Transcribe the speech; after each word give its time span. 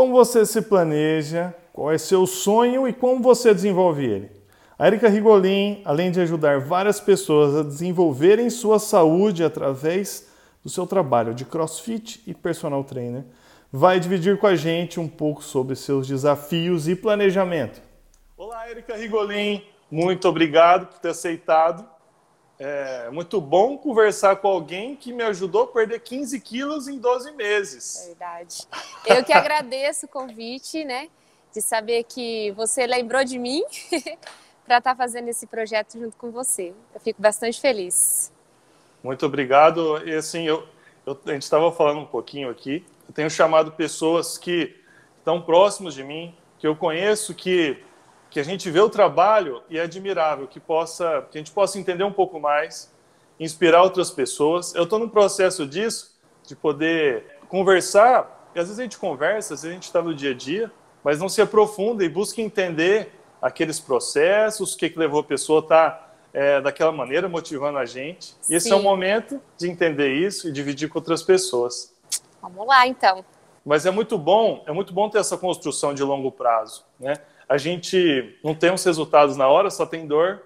Como 0.00 0.14
você 0.14 0.46
se 0.46 0.62
planeja? 0.62 1.54
Qual 1.74 1.92
é 1.92 1.98
seu 1.98 2.26
sonho 2.26 2.88
e 2.88 2.92
como 2.94 3.22
você 3.22 3.52
desenvolve 3.52 4.02
ele? 4.02 4.30
A 4.78 4.86
Erika 4.86 5.10
Rigolin, 5.10 5.82
além 5.84 6.10
de 6.10 6.18
ajudar 6.22 6.58
várias 6.58 6.98
pessoas 6.98 7.54
a 7.54 7.62
desenvolverem 7.62 8.48
sua 8.48 8.78
saúde 8.78 9.44
através 9.44 10.26
do 10.64 10.70
seu 10.70 10.86
trabalho 10.86 11.34
de 11.34 11.44
crossfit 11.44 12.22
e 12.26 12.32
personal 12.32 12.82
trainer, 12.82 13.26
vai 13.70 14.00
dividir 14.00 14.38
com 14.38 14.46
a 14.46 14.56
gente 14.56 14.98
um 14.98 15.06
pouco 15.06 15.44
sobre 15.44 15.76
seus 15.76 16.08
desafios 16.08 16.88
e 16.88 16.96
planejamento. 16.96 17.82
Olá, 18.38 18.70
Erika 18.70 18.96
Rigolin, 18.96 19.62
muito 19.90 20.26
obrigado 20.26 20.86
por 20.86 20.98
ter 20.98 21.10
aceitado. 21.10 21.86
É 22.62 23.08
muito 23.08 23.40
bom 23.40 23.78
conversar 23.78 24.36
com 24.36 24.46
alguém 24.46 24.94
que 24.94 25.14
me 25.14 25.22
ajudou 25.22 25.62
a 25.62 25.66
perder 25.66 25.98
15 26.00 26.38
quilos 26.40 26.88
em 26.88 26.98
12 26.98 27.32
meses. 27.32 28.04
Verdade. 28.06 28.68
Eu 29.06 29.24
que 29.24 29.32
agradeço 29.32 30.04
o 30.04 30.08
convite, 30.10 30.84
né? 30.84 31.08
De 31.54 31.62
saber 31.62 32.04
que 32.04 32.50
você 32.50 32.86
lembrou 32.86 33.24
de 33.24 33.38
mim 33.38 33.64
para 34.66 34.76
estar 34.76 34.90
tá 34.90 34.94
fazendo 34.94 35.28
esse 35.28 35.46
projeto 35.46 35.98
junto 35.98 36.18
com 36.18 36.30
você. 36.30 36.74
Eu 36.94 37.00
fico 37.00 37.22
bastante 37.22 37.58
feliz. 37.58 38.30
Muito 39.02 39.24
obrigado. 39.24 40.06
E 40.06 40.14
assim, 40.14 40.42
eu, 40.42 40.68
eu 41.06 41.18
a 41.24 41.32
gente 41.32 41.44
estava 41.44 41.72
falando 41.72 42.00
um 42.00 42.06
pouquinho 42.06 42.50
aqui. 42.50 42.84
Eu 43.08 43.14
tenho 43.14 43.30
chamado 43.30 43.72
pessoas 43.72 44.36
que 44.36 44.76
estão 45.16 45.40
próximos 45.40 45.94
de 45.94 46.04
mim, 46.04 46.36
que 46.58 46.66
eu 46.66 46.76
conheço, 46.76 47.34
que 47.34 47.82
que 48.30 48.38
a 48.38 48.44
gente 48.44 48.70
vê 48.70 48.80
o 48.80 48.88
trabalho 48.88 49.62
e 49.68 49.76
é 49.76 49.82
admirável, 49.82 50.46
que, 50.46 50.60
possa, 50.60 51.26
que 51.30 51.36
a 51.36 51.40
gente 51.40 51.50
possa 51.50 51.78
entender 51.78 52.04
um 52.04 52.12
pouco 52.12 52.38
mais, 52.38 52.92
inspirar 53.38 53.82
outras 53.82 54.10
pessoas. 54.10 54.74
Eu 54.74 54.84
estou 54.84 54.98
num 54.98 55.08
processo 55.08 55.66
disso, 55.66 56.14
de 56.46 56.54
poder 56.54 57.38
conversar, 57.48 58.48
e 58.54 58.60
às 58.60 58.66
vezes 58.66 58.78
a 58.78 58.82
gente 58.82 58.98
conversa, 58.98 59.54
às 59.54 59.62
vezes 59.62 59.70
a 59.70 59.74
gente 59.74 59.84
está 59.84 60.00
no 60.00 60.14
dia 60.14 60.30
a 60.30 60.34
dia, 60.34 60.70
mas 61.02 61.18
não 61.18 61.28
se 61.28 61.42
aprofunda 61.42 62.04
e 62.04 62.08
busca 62.08 62.40
entender 62.40 63.12
aqueles 63.42 63.80
processos, 63.80 64.74
o 64.74 64.76
que, 64.78 64.90
que 64.90 64.98
levou 64.98 65.20
a 65.20 65.24
pessoa 65.24 65.60
a 65.60 65.62
estar 65.62 65.90
tá, 65.90 66.10
é, 66.32 66.60
daquela 66.60 66.92
maneira, 66.92 67.28
motivando 67.28 67.78
a 67.78 67.84
gente. 67.84 68.34
E 68.48 68.54
esse 68.54 68.70
é 68.70 68.76
o 68.76 68.82
momento 68.82 69.40
de 69.56 69.68
entender 69.68 70.12
isso 70.14 70.48
e 70.48 70.52
dividir 70.52 70.88
com 70.88 70.98
outras 70.98 71.22
pessoas. 71.22 71.92
Vamos 72.40 72.66
lá, 72.66 72.86
então. 72.86 73.24
Mas 73.64 73.86
é 73.86 73.90
muito 73.90 74.16
bom, 74.16 74.62
é 74.66 74.72
muito 74.72 74.92
bom 74.92 75.08
ter 75.08 75.18
essa 75.18 75.36
construção 75.36 75.92
de 75.92 76.02
longo 76.02 76.30
prazo, 76.30 76.84
né? 76.98 77.14
A 77.50 77.58
gente 77.58 78.38
não 78.44 78.54
tem 78.54 78.72
os 78.72 78.84
resultados 78.84 79.36
na 79.36 79.48
hora, 79.48 79.72
só 79.72 79.84
tem 79.84 80.06
dor. 80.06 80.40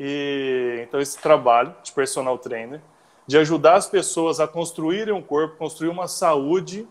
E 0.00 0.80
então 0.82 1.00
esse 1.00 1.16
trabalho 1.16 1.72
de 1.80 1.92
personal 1.92 2.36
trainer, 2.38 2.80
de 3.24 3.38
ajudar 3.38 3.76
as 3.76 3.88
pessoas 3.88 4.40
a 4.40 4.48
construírem 4.48 5.14
um 5.14 5.22
corpo, 5.22 5.56
construir 5.56 5.90
uma 5.90 6.08
saúde, 6.08 6.88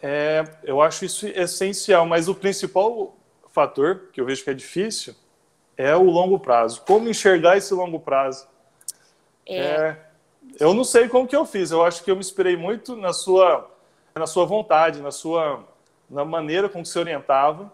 é, 0.00 0.44
eu 0.62 0.80
acho 0.80 1.04
isso 1.04 1.26
essencial. 1.26 2.06
Mas 2.06 2.28
o 2.28 2.36
principal 2.36 3.16
fator 3.50 4.10
que 4.12 4.20
eu 4.20 4.24
vejo 4.24 4.44
que 4.44 4.50
é 4.50 4.54
difícil 4.54 5.16
é 5.76 5.96
o 5.96 6.04
longo 6.04 6.38
prazo. 6.38 6.82
Como 6.86 7.08
enxergar 7.08 7.56
esse 7.56 7.74
longo 7.74 7.98
prazo? 7.98 8.46
É. 9.44 9.58
É, 9.58 9.96
eu 10.60 10.72
não 10.72 10.84
sei 10.84 11.08
como 11.08 11.26
que 11.26 11.34
eu 11.34 11.44
fiz. 11.44 11.72
Eu 11.72 11.84
acho 11.84 12.04
que 12.04 12.12
eu 12.12 12.14
me 12.14 12.20
inspirei 12.20 12.56
muito 12.56 12.94
na 12.94 13.12
sua, 13.12 13.68
na 14.14 14.28
sua 14.28 14.44
vontade, 14.44 15.02
na 15.02 15.10
sua, 15.10 15.64
na 16.08 16.24
maneira 16.24 16.68
como 16.68 16.86
se 16.86 16.96
orientava 16.96 17.72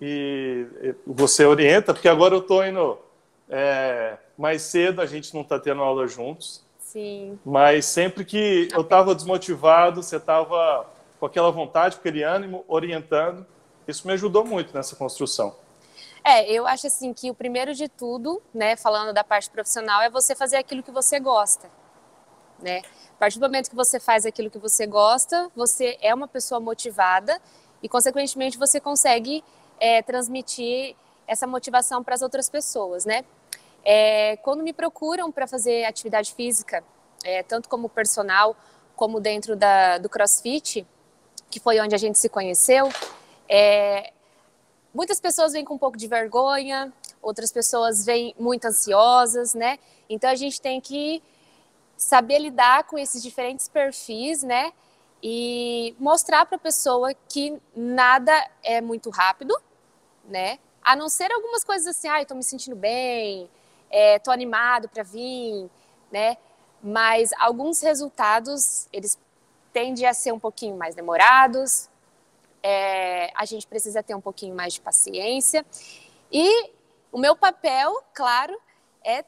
e 0.00 0.94
você 1.06 1.44
orienta, 1.44 1.92
porque 1.92 2.08
agora 2.08 2.34
eu 2.34 2.40
estou 2.40 2.64
indo 2.64 2.98
é, 3.48 4.16
mais 4.36 4.62
cedo, 4.62 5.00
a 5.00 5.06
gente 5.06 5.34
não 5.34 5.42
está 5.42 5.58
tendo 5.58 5.82
aula 5.82 6.06
juntos. 6.06 6.64
Sim. 6.78 7.38
Mas 7.44 7.84
sempre 7.84 8.24
que 8.24 8.68
eu 8.72 8.80
estava 8.80 9.14
desmotivado, 9.14 10.02
você 10.02 10.16
estava 10.16 10.86
com 11.18 11.26
aquela 11.26 11.50
vontade, 11.50 11.96
com 11.96 12.00
aquele 12.00 12.22
ânimo, 12.22 12.64
orientando, 12.68 13.44
isso 13.86 14.06
me 14.06 14.12
ajudou 14.12 14.44
muito 14.44 14.74
nessa 14.74 14.94
construção. 14.96 15.54
É, 16.24 16.50
eu 16.50 16.66
acho 16.66 16.86
assim 16.86 17.12
que 17.12 17.30
o 17.30 17.34
primeiro 17.34 17.74
de 17.74 17.88
tudo, 17.88 18.42
né, 18.52 18.76
falando 18.76 19.12
da 19.12 19.24
parte 19.24 19.50
profissional, 19.50 20.02
é 20.02 20.10
você 20.10 20.34
fazer 20.34 20.56
aquilo 20.56 20.82
que 20.82 20.90
você 20.90 21.18
gosta, 21.18 21.70
né? 22.60 22.82
A 23.14 23.18
partir 23.18 23.38
do 23.38 23.46
momento 23.46 23.70
que 23.70 23.76
você 23.76 23.98
faz 23.98 24.24
aquilo 24.26 24.50
que 24.50 24.58
você 24.58 24.86
gosta, 24.86 25.50
você 25.56 25.98
é 26.00 26.14
uma 26.14 26.28
pessoa 26.28 26.60
motivada 26.60 27.40
e, 27.82 27.88
consequentemente, 27.88 28.58
você 28.58 28.78
consegue 28.80 29.42
é, 29.80 30.02
transmitir 30.02 30.94
essa 31.26 31.46
motivação 31.46 32.02
para 32.02 32.14
as 32.14 32.22
outras 32.22 32.48
pessoas, 32.48 33.04
né? 33.04 33.24
É, 33.84 34.36
quando 34.38 34.62
me 34.62 34.72
procuram 34.72 35.30
para 35.30 35.46
fazer 35.46 35.84
atividade 35.84 36.34
física, 36.34 36.82
é, 37.24 37.42
tanto 37.42 37.68
como 37.68 37.88
personal 37.88 38.56
como 38.96 39.20
dentro 39.20 39.54
da, 39.54 39.98
do 39.98 40.08
CrossFit, 40.08 40.86
que 41.50 41.60
foi 41.60 41.78
onde 41.80 41.94
a 41.94 41.98
gente 41.98 42.18
se 42.18 42.28
conheceu, 42.28 42.88
é, 43.48 44.12
muitas 44.92 45.20
pessoas 45.20 45.52
vêm 45.52 45.64
com 45.64 45.74
um 45.74 45.78
pouco 45.78 45.96
de 45.96 46.08
vergonha, 46.08 46.92
outras 47.22 47.52
pessoas 47.52 48.04
vêm 48.04 48.34
muito 48.38 48.66
ansiosas, 48.66 49.54
né? 49.54 49.78
Então 50.08 50.30
a 50.30 50.34
gente 50.34 50.60
tem 50.60 50.80
que 50.80 51.22
saber 51.96 52.38
lidar 52.38 52.84
com 52.84 52.98
esses 52.98 53.22
diferentes 53.22 53.68
perfis, 53.68 54.42
né? 54.42 54.72
E 55.22 55.94
mostrar 55.98 56.46
para 56.46 56.56
a 56.56 56.60
pessoa 56.60 57.12
que 57.28 57.60
nada 57.74 58.32
é 58.62 58.80
muito 58.80 59.10
rápido, 59.10 59.54
né? 60.28 60.58
A 60.82 60.94
não 60.94 61.08
ser 61.08 61.30
algumas 61.32 61.64
coisas 61.64 61.86
assim, 61.86 62.08
ah, 62.08 62.20
eu 62.20 62.26
tô 62.26 62.34
me 62.34 62.42
sentindo 62.42 62.76
bem, 62.76 63.50
é, 63.90 64.18
tô 64.18 64.30
animado 64.30 64.88
para 64.88 65.02
vir, 65.02 65.68
né? 66.10 66.36
Mas 66.82 67.32
alguns 67.38 67.80
resultados, 67.80 68.86
eles 68.92 69.18
tendem 69.72 70.06
a 70.06 70.14
ser 70.14 70.32
um 70.32 70.38
pouquinho 70.38 70.76
mais 70.76 70.94
demorados, 70.94 71.88
é, 72.62 73.30
a 73.34 73.44
gente 73.44 73.66
precisa 73.66 74.02
ter 74.02 74.14
um 74.14 74.20
pouquinho 74.20 74.54
mais 74.54 74.74
de 74.74 74.80
paciência. 74.80 75.64
E 76.30 76.70
o 77.10 77.18
meu 77.18 77.36
papel, 77.36 78.02
claro, 78.14 78.58
é 79.04 79.24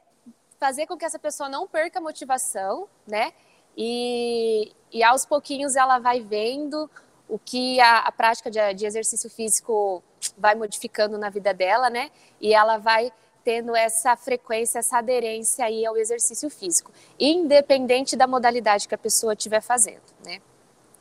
fazer 0.58 0.86
com 0.86 0.96
que 0.96 1.04
essa 1.04 1.18
pessoa 1.18 1.48
não 1.48 1.66
perca 1.66 1.98
a 1.98 2.02
motivação, 2.02 2.88
né? 3.06 3.32
E, 3.76 4.72
e 4.92 5.02
aos 5.02 5.24
pouquinhos 5.24 5.76
ela 5.76 5.98
vai 5.98 6.20
vendo 6.20 6.90
o 7.30 7.38
que 7.38 7.80
a, 7.80 7.98
a 8.00 8.12
prática 8.12 8.50
de, 8.50 8.74
de, 8.74 8.84
exercício 8.84 9.30
físico 9.30 10.02
vai 10.36 10.54
modificando 10.54 11.16
na 11.16 11.30
vida 11.30 11.54
dela, 11.54 11.88
né? 11.88 12.10
E 12.40 12.52
ela 12.52 12.76
vai 12.76 13.12
tendo 13.44 13.74
essa 13.74 14.16
frequência, 14.16 14.80
essa 14.80 14.98
aderência 14.98 15.64
aí 15.64 15.86
ao 15.86 15.96
exercício 15.96 16.50
físico, 16.50 16.92
independente 17.18 18.16
da 18.16 18.26
modalidade 18.26 18.86
que 18.86 18.94
a 18.94 18.98
pessoa 18.98 19.32
estiver 19.32 19.62
fazendo, 19.62 20.02
né? 20.24 20.40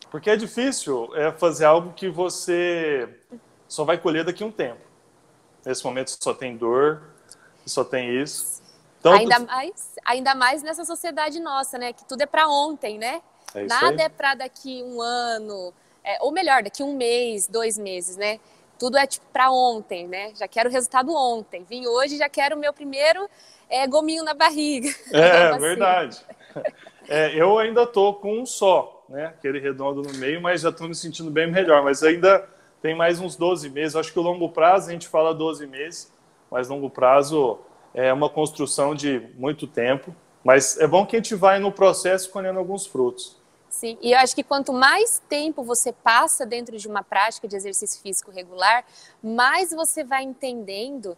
Porque 0.10 0.30
é 0.30 0.36
difícil 0.36 1.14
é 1.16 1.32
fazer 1.32 1.66
algo 1.66 1.94
que 1.94 2.10
você 2.10 3.10
só 3.68 3.84
vai 3.84 3.98
colher 3.98 4.24
daqui 4.24 4.44
a 4.44 4.46
um 4.46 4.52
tempo. 4.52 4.82
Nesse 5.66 5.84
momento 5.84 6.16
só 6.22 6.34
tem 6.34 6.56
dor, 6.56 7.02
só 7.66 7.84
tem 7.84 8.22
isso. 8.22 8.62
Então, 9.00 9.14
ainda, 9.14 9.40
mais, 9.40 9.96
ainda 10.06 10.36
mais 10.36 10.64
nessa 10.64 10.84
sociedade 10.86 11.40
nossa, 11.40 11.78
né? 11.78 11.94
Que 11.94 12.06
tudo 12.06 12.22
é 12.22 12.26
para 12.26 12.48
ontem, 12.48 12.98
né? 12.98 13.22
É 13.54 13.66
Nada 13.66 14.04
é 14.04 14.10
para 14.10 14.36
daqui 14.36 14.84
um 14.84 15.02
ano, 15.02 15.74
é, 16.04 16.18
ou 16.22 16.32
melhor, 16.32 16.64
daqui 16.64 16.84
um 16.84 16.96
mês, 16.96 17.48
dois 17.48 17.78
meses, 17.78 18.18
né? 18.18 18.40
Tudo 18.78 18.98
é 18.98 19.06
tipo 19.06 19.26
para 19.34 19.52
ontem, 19.52 20.08
né? 20.08 20.32
Já 20.36 20.48
quero 20.48 20.70
o 20.70 20.72
resultado 20.72 21.14
ontem. 21.14 21.66
Vim 21.70 21.86
hoje, 21.86 22.18
já 22.18 22.30
quero 22.30 22.56
o 22.56 22.60
meu 22.60 22.72
primeiro 22.72 23.30
é, 23.70 23.86
gominho 23.86 24.24
na 24.24 24.34
barriga. 24.34 24.90
É, 25.12 25.48
assim. 25.48 25.60
verdade. 25.60 26.26
É, 27.08 27.36
eu 27.36 27.58
ainda 27.60 27.86
tô 27.86 28.14
com 28.14 28.40
um 28.40 28.46
só, 28.46 29.04
né? 29.10 29.28
Aquele 29.28 29.60
redondo 29.60 30.02
no 30.02 30.14
meio, 30.18 30.42
mas 30.42 30.62
já 30.62 30.70
estou 30.70 30.88
me 30.88 30.96
sentindo 30.96 31.30
bem 31.30 31.52
melhor. 31.52 31.84
Mas 31.84 32.04
ainda 32.04 32.48
tem 32.82 32.96
mais 32.96 33.20
uns 33.20 33.36
12 33.36 33.70
meses. 33.70 33.96
Acho 33.96 34.14
que 34.14 34.20
o 34.20 34.22
longo 34.22 34.50
prazo 34.50 34.90
a 34.90 34.94
gente 34.94 35.08
fala 35.08 35.34
12 35.34 35.68
meses, 35.68 36.14
mas 36.50 36.70
longo 36.70 36.90
prazo 36.90 37.60
é 37.94 38.14
uma 38.14 38.30
construção 38.30 38.96
de 38.96 39.20
muito 39.36 39.68
tempo. 39.68 40.16
Mas 40.44 40.80
é 40.80 40.88
bom 40.88 41.06
que 41.06 41.16
a 41.16 41.20
gente 41.20 41.36
vai 41.36 41.60
no 41.60 41.72
processo 41.72 42.30
colhendo 42.32 42.60
alguns 42.60 42.86
frutos. 42.86 43.39
Sim, 43.70 43.98
e 44.02 44.12
eu 44.12 44.18
acho 44.18 44.36
que 44.36 44.44
quanto 44.44 44.74
mais 44.74 45.22
tempo 45.30 45.64
você 45.64 45.94
passa 45.94 46.46
dentro 46.46 46.76
de 46.78 46.88
uma 46.88 47.04
prática 47.04 47.48
de 47.48 47.56
exercício 47.56 48.02
físico 48.02 48.32
regular, 48.32 48.84
mais 49.22 49.72
você 49.72 50.04
vai 50.04 50.24
entendendo 50.24 51.16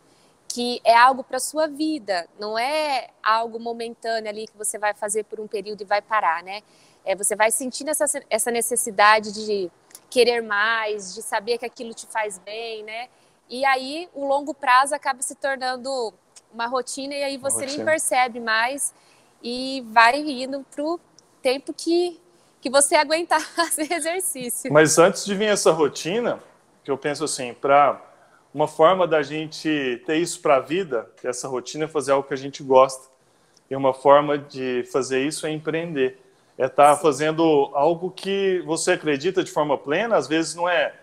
que 0.49 0.81
é 0.83 0.95
algo 0.95 1.23
para 1.23 1.39
sua 1.39 1.65
vida, 1.67 2.27
não 2.37 2.59
é 2.59 3.07
algo 3.23 3.57
momentâneo 3.57 4.29
ali 4.29 4.45
que 4.47 4.57
você 4.57 4.77
vai 4.77 4.93
fazer 4.93 5.23
por 5.23 5.39
um 5.39 5.47
período 5.47 5.81
e 5.81 5.85
vai 5.85 6.01
parar, 6.01 6.43
né? 6.43 6.61
É, 7.05 7.15
você 7.15 7.37
vai 7.37 7.49
sentindo 7.51 7.89
essa, 7.89 8.05
essa 8.29 8.51
necessidade 8.51 9.31
de 9.31 9.71
querer 10.09 10.41
mais, 10.41 11.15
de 11.15 11.21
saber 11.21 11.57
que 11.57 11.65
aquilo 11.65 11.93
te 11.93 12.05
faz 12.05 12.37
bem, 12.37 12.83
né? 12.83 13.07
E 13.49 13.63
aí 13.63 14.09
o 14.13 14.25
longo 14.25 14.53
prazo 14.53 14.93
acaba 14.93 15.21
se 15.21 15.35
tornando 15.35 16.13
uma 16.53 16.67
rotina 16.67 17.13
e 17.15 17.23
aí 17.23 17.37
você 17.37 17.65
nem 17.65 17.85
percebe 17.85 18.41
mais 18.41 18.93
e 19.41 19.83
vai 19.87 20.19
indo 20.19 20.65
para 20.69 20.83
o 20.83 20.99
tempo 21.41 21.73
que 21.73 22.19
que 22.61 22.69
você 22.69 22.95
aguentar 22.95 23.41
fazer 23.41 23.91
exercício. 23.93 24.71
Mas 24.71 24.97
antes 24.99 25.25
de 25.25 25.33
vir 25.35 25.49
essa 25.49 25.71
rotina, 25.71 26.39
que 26.83 26.91
eu 26.91 26.97
penso 26.97 27.23
assim, 27.23 27.53
para 27.53 27.99
uma 28.53 28.67
forma 28.67 29.07
da 29.07 29.23
gente 29.23 30.01
ter 30.05 30.17
isso 30.17 30.39
para 30.41 30.57
a 30.57 30.59
vida, 30.59 31.09
que 31.19 31.27
essa 31.27 31.47
rotina 31.47 31.85
é 31.85 31.87
fazer 31.87 32.11
algo 32.11 32.27
que 32.27 32.33
a 32.33 32.37
gente 32.37 32.61
gosta. 32.61 33.09
E 33.69 33.75
uma 33.75 33.93
forma 33.93 34.37
de 34.37 34.83
fazer 34.91 35.25
isso 35.25 35.47
é 35.47 35.51
empreender. 35.51 36.19
é 36.57 36.65
estar 36.65 36.95
tá 36.95 36.97
fazendo 36.97 37.71
algo 37.73 38.11
que 38.11 38.61
você 38.65 38.91
acredita 38.91 39.43
de 39.43 39.51
forma 39.51 39.77
plena, 39.77 40.15
às 40.15 40.27
vezes 40.27 40.53
não 40.55 40.69
é 40.69 40.93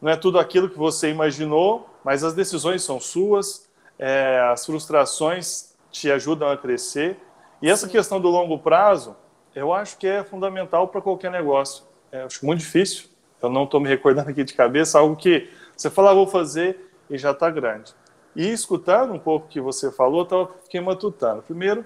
não 0.00 0.12
é 0.12 0.16
tudo 0.16 0.38
aquilo 0.38 0.70
que 0.70 0.78
você 0.78 1.10
imaginou, 1.10 1.88
mas 2.04 2.22
as 2.22 2.32
decisões 2.32 2.84
são 2.84 3.00
suas, 3.00 3.68
é, 3.98 4.40
as 4.52 4.64
frustrações 4.64 5.74
te 5.90 6.08
ajudam 6.10 6.48
a 6.48 6.56
crescer. 6.56 7.18
E 7.60 7.68
essa 7.68 7.88
questão 7.88 8.20
do 8.20 8.28
longo 8.28 8.58
prazo, 8.60 9.16
eu 9.58 9.72
acho 9.72 9.98
que 9.98 10.06
é 10.06 10.22
fundamental 10.22 10.88
para 10.88 11.00
qualquer 11.00 11.30
negócio. 11.30 11.84
É, 12.12 12.22
acho 12.22 12.44
muito 12.44 12.60
difícil, 12.60 13.08
eu 13.42 13.50
não 13.50 13.64
estou 13.64 13.80
me 13.80 13.88
recordando 13.88 14.30
aqui 14.30 14.44
de 14.44 14.54
cabeça, 14.54 14.98
algo 14.98 15.16
que 15.16 15.50
você 15.76 15.90
fala, 15.90 16.10
ah, 16.10 16.14
vou 16.14 16.26
fazer 16.26 16.90
e 17.10 17.18
já 17.18 17.32
está 17.32 17.50
grande. 17.50 17.94
E 18.34 18.48
escutando 18.48 19.12
um 19.12 19.18
pouco 19.18 19.46
o 19.46 19.48
que 19.48 19.60
você 19.60 19.90
falou, 19.90 20.26
eu 20.30 20.50
fiquei 20.64 20.80
matutando. 20.80 21.42
Primeiro, 21.42 21.84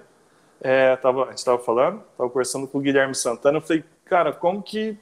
é, 0.61 0.97
tava, 0.97 1.25
a 1.25 1.29
gente 1.29 1.39
estava 1.39 1.59
falando, 1.59 2.03
estava 2.13 2.29
conversando 2.31 2.69
com 2.69 2.79
o 2.79 2.81
Guilherme 2.81 3.15
Santana, 3.15 3.59
eu 3.59 3.63
falei, 3.63 3.85
cara, 4.05 4.33
como 4.33 4.63
que 4.63 4.99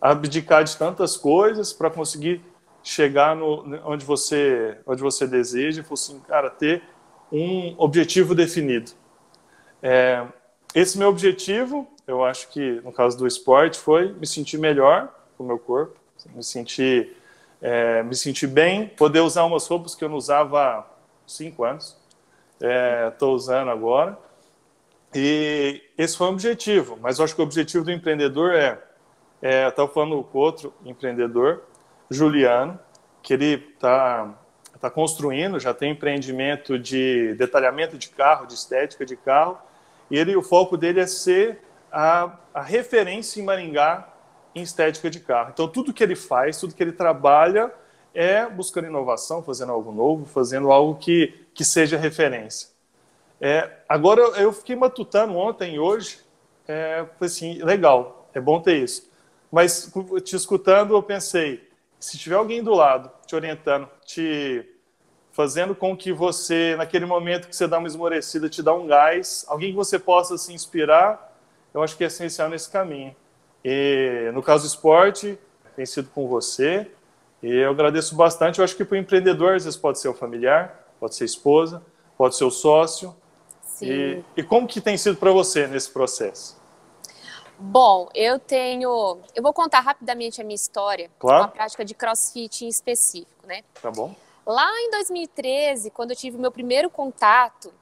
abdicar 0.00 0.62
de 0.62 0.76
tantas 0.76 1.16
coisas 1.16 1.72
para 1.72 1.90
conseguir 1.90 2.42
chegar 2.82 3.34
no, 3.34 3.64
onde 3.84 4.04
você 4.04 4.78
onde 4.86 5.02
você 5.02 5.26
deseja, 5.26 5.82
e 5.82 5.92
assim, 5.92 6.20
cara, 6.20 6.48
ter 6.48 6.82
um 7.32 7.74
objetivo 7.78 8.34
definido. 8.34 8.92
É, 9.82 10.24
esse 10.76 10.98
meu 10.98 11.08
objetivo, 11.08 11.88
eu 12.06 12.22
acho 12.22 12.48
que 12.48 12.80
no 12.82 12.92
caso 12.92 13.16
do 13.16 13.26
esporte, 13.26 13.78
foi 13.78 14.12
me 14.12 14.26
sentir 14.26 14.58
melhor 14.58 15.12
com 15.36 15.42
o 15.44 15.46
meu 15.46 15.58
corpo, 15.58 15.98
me 16.34 16.44
sentir 16.44 17.16
é, 17.62 18.02
me 18.02 18.14
sentir 18.14 18.46
bem, 18.46 18.86
poder 18.86 19.20
usar 19.20 19.44
umas 19.44 19.66
roupas 19.66 19.94
que 19.94 20.04
eu 20.04 20.08
não 20.10 20.16
usava 20.16 20.60
há 20.60 20.84
cinco 21.26 21.64
anos, 21.64 21.96
estou 23.10 23.32
é, 23.32 23.34
usando 23.34 23.70
agora. 23.70 24.18
E 25.14 25.82
esse 25.96 26.14
foi 26.14 26.26
o 26.26 26.30
objetivo, 26.30 26.98
mas 27.00 27.18
eu 27.18 27.24
acho 27.24 27.34
que 27.34 27.40
o 27.40 27.44
objetivo 27.44 27.82
do 27.82 27.90
empreendedor 27.90 28.52
é 28.52 28.78
é, 29.40 29.68
Estava 29.68 29.88
falando 29.88 30.22
com 30.24 30.38
outro 30.38 30.74
empreendedor, 30.84 31.62
Juliano, 32.10 32.78
que 33.22 33.32
ele 33.32 33.54
está 33.54 34.34
tá 34.80 34.90
construindo, 34.90 35.58
já 35.58 35.72
tem 35.74 35.92
empreendimento 35.92 36.78
de 36.78 37.34
detalhamento 37.34 37.96
de 37.98 38.08
carro, 38.08 38.46
de 38.46 38.54
estética 38.54 39.04
de 39.04 39.16
carro, 39.16 39.58
ele, 40.10 40.36
o 40.36 40.42
foco 40.42 40.76
dele 40.76 41.00
é 41.00 41.06
ser 41.06 41.60
a, 41.90 42.38
a 42.54 42.62
referência 42.62 43.40
em 43.40 43.44
Maringá 43.44 44.08
em 44.54 44.62
estética 44.62 45.10
de 45.10 45.20
carro. 45.20 45.50
Então, 45.52 45.68
tudo 45.68 45.92
que 45.92 46.02
ele 46.02 46.16
faz, 46.16 46.58
tudo 46.58 46.74
que 46.74 46.82
ele 46.82 46.92
trabalha 46.92 47.72
é 48.14 48.46
buscando 48.46 48.86
inovação, 48.86 49.42
fazendo 49.42 49.72
algo 49.72 49.92
novo, 49.92 50.24
fazendo 50.24 50.72
algo 50.72 50.94
que, 50.96 51.46
que 51.52 51.64
seja 51.64 51.98
referência. 51.98 52.70
É, 53.40 53.70
agora, 53.88 54.22
eu 54.40 54.52
fiquei 54.52 54.74
matutando 54.74 55.36
ontem 55.36 55.74
e 55.74 55.78
hoje, 55.78 56.20
é, 56.66 57.04
assim, 57.20 57.62
legal, 57.62 58.30
é 58.32 58.40
bom 58.40 58.60
ter 58.60 58.82
isso. 58.82 59.10
Mas 59.52 59.92
te 60.24 60.34
escutando, 60.34 60.94
eu 60.94 61.02
pensei, 61.02 61.68
se 62.00 62.16
tiver 62.16 62.36
alguém 62.36 62.62
do 62.62 62.72
lado 62.72 63.10
te 63.26 63.34
orientando, 63.34 63.88
te 64.04 64.66
fazendo 65.36 65.74
com 65.74 65.94
que 65.94 66.14
você, 66.14 66.74
naquele 66.78 67.04
momento 67.04 67.46
que 67.46 67.54
você 67.54 67.68
dá 67.68 67.76
uma 67.76 67.86
esmorecida, 67.86 68.48
te 68.48 68.62
dá 68.62 68.72
um 68.72 68.86
gás, 68.86 69.44
alguém 69.46 69.68
que 69.68 69.76
você 69.76 69.98
possa 69.98 70.38
se 70.38 70.50
inspirar, 70.54 71.36
eu 71.74 71.82
acho 71.82 71.94
que 71.94 72.02
é 72.02 72.06
essencial 72.06 72.48
nesse 72.48 72.70
caminho. 72.70 73.14
E 73.62 74.30
no 74.32 74.42
caso 74.42 74.64
do 74.64 74.68
esporte, 74.68 75.38
tem 75.76 75.84
sido 75.84 76.08
com 76.08 76.26
você, 76.26 76.90
e 77.42 77.54
eu 77.54 77.70
agradeço 77.70 78.16
bastante. 78.16 78.60
Eu 78.60 78.64
acho 78.64 78.74
que 78.74 78.82
para 78.82 78.94
o 78.94 78.98
empreendedor, 78.98 79.56
às 79.56 79.64
vezes 79.64 79.78
pode 79.78 79.98
ser 79.98 80.08
o 80.08 80.14
familiar, 80.14 80.86
pode 80.98 81.14
ser 81.14 81.24
a 81.24 81.26
esposa, 81.26 81.82
pode 82.16 82.34
ser 82.34 82.44
o 82.44 82.50
sócio. 82.50 83.14
Sim. 83.60 83.86
E, 83.86 84.24
e 84.38 84.42
como 84.42 84.66
que 84.66 84.80
tem 84.80 84.96
sido 84.96 85.18
para 85.18 85.32
você 85.32 85.66
nesse 85.66 85.90
processo? 85.90 86.56
Bom, 87.58 88.08
eu 88.14 88.38
tenho. 88.38 89.18
Eu 89.34 89.42
vou 89.42 89.52
contar 89.52 89.80
rapidamente 89.80 90.40
a 90.40 90.44
minha 90.44 90.54
história 90.54 91.10
claro. 91.18 91.44
com 91.44 91.44
a 91.44 91.48
prática 91.48 91.84
de 91.84 91.94
crossfit 91.94 92.64
em 92.64 92.68
específico, 92.68 93.46
né? 93.46 93.62
Tá 93.82 93.90
bom. 93.90 94.14
Lá 94.46 94.70
em 94.80 94.92
2013, 94.92 95.90
quando 95.90 96.12
eu 96.12 96.16
tive 96.16 96.36
o 96.36 96.40
meu 96.40 96.52
primeiro 96.52 96.88
contato, 96.88 97.74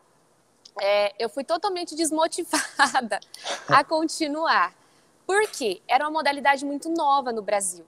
é, 0.81 1.15
eu 1.23 1.29
fui 1.29 1.45
totalmente 1.45 1.95
desmotivada 1.95 3.21
a 3.69 3.85
continuar. 3.85 4.75
Por 5.27 5.47
quê? 5.49 5.83
Era 5.87 6.05
uma 6.05 6.11
modalidade 6.11 6.65
muito 6.65 6.89
nova 6.89 7.33
no 7.33 7.43
Brasil. 7.43 7.85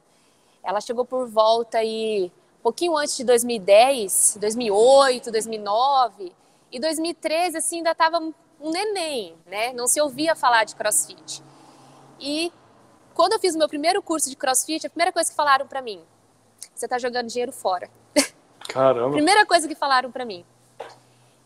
Ela 0.62 0.80
chegou 0.82 1.06
por 1.06 1.26
volta 1.26 1.78
um 1.82 2.30
pouquinho 2.62 2.96
antes 2.98 3.16
de 3.16 3.24
2010, 3.24 4.36
2008, 4.38 5.30
2009. 5.30 6.32
E 6.70 6.78
2013, 6.78 7.56
assim, 7.56 7.76
ainda 7.78 7.92
estava 7.92 8.18
um 8.18 8.34
neném, 8.70 9.36
né? 9.46 9.72
Não 9.72 9.86
se 9.86 10.00
ouvia 10.02 10.34
falar 10.34 10.64
de 10.64 10.74
crossfit. 10.74 11.42
E 12.20 12.52
quando 13.14 13.32
eu 13.32 13.38
fiz 13.38 13.54
o 13.54 13.58
meu 13.58 13.68
primeiro 13.68 14.02
curso 14.02 14.28
de 14.28 14.36
crossfit, 14.36 14.86
a 14.86 14.90
primeira 14.90 15.12
coisa 15.12 15.30
que 15.30 15.36
falaram 15.36 15.66
para 15.66 15.80
mim: 15.80 16.02
você 16.74 16.86
tá 16.86 16.98
jogando 16.98 17.28
dinheiro 17.28 17.52
fora. 17.52 17.88
Caramba. 18.76 19.12
primeira 19.12 19.46
coisa 19.46 19.66
que 19.66 19.74
falaram 19.74 20.12
para 20.12 20.24
mim. 20.24 20.44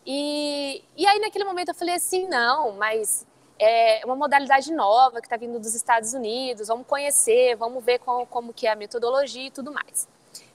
E, 0.05 0.83
e 0.97 1.07
aí, 1.07 1.21
naquele 1.21 1.45
momento, 1.45 1.69
eu 1.69 1.75
falei 1.75 1.95
assim: 1.95 2.27
não, 2.29 2.73
mas 2.73 3.27
é 3.59 4.01
uma 4.05 4.17
modalidade 4.17 4.73
nova 4.73 5.21
que 5.21 5.27
está 5.27 5.37
vindo 5.37 5.59
dos 5.59 5.75
Estados 5.75 6.13
Unidos, 6.13 6.69
vamos 6.69 6.87
conhecer, 6.87 7.55
vamos 7.57 7.85
ver 7.85 7.99
como, 8.01 8.27
como 8.27 8.53
que 8.53 8.67
é 8.67 8.73
a 8.73 8.77
metodologia 8.77 9.47
e 9.47 9.51
tudo 9.51 9.73
mais. 9.73 10.09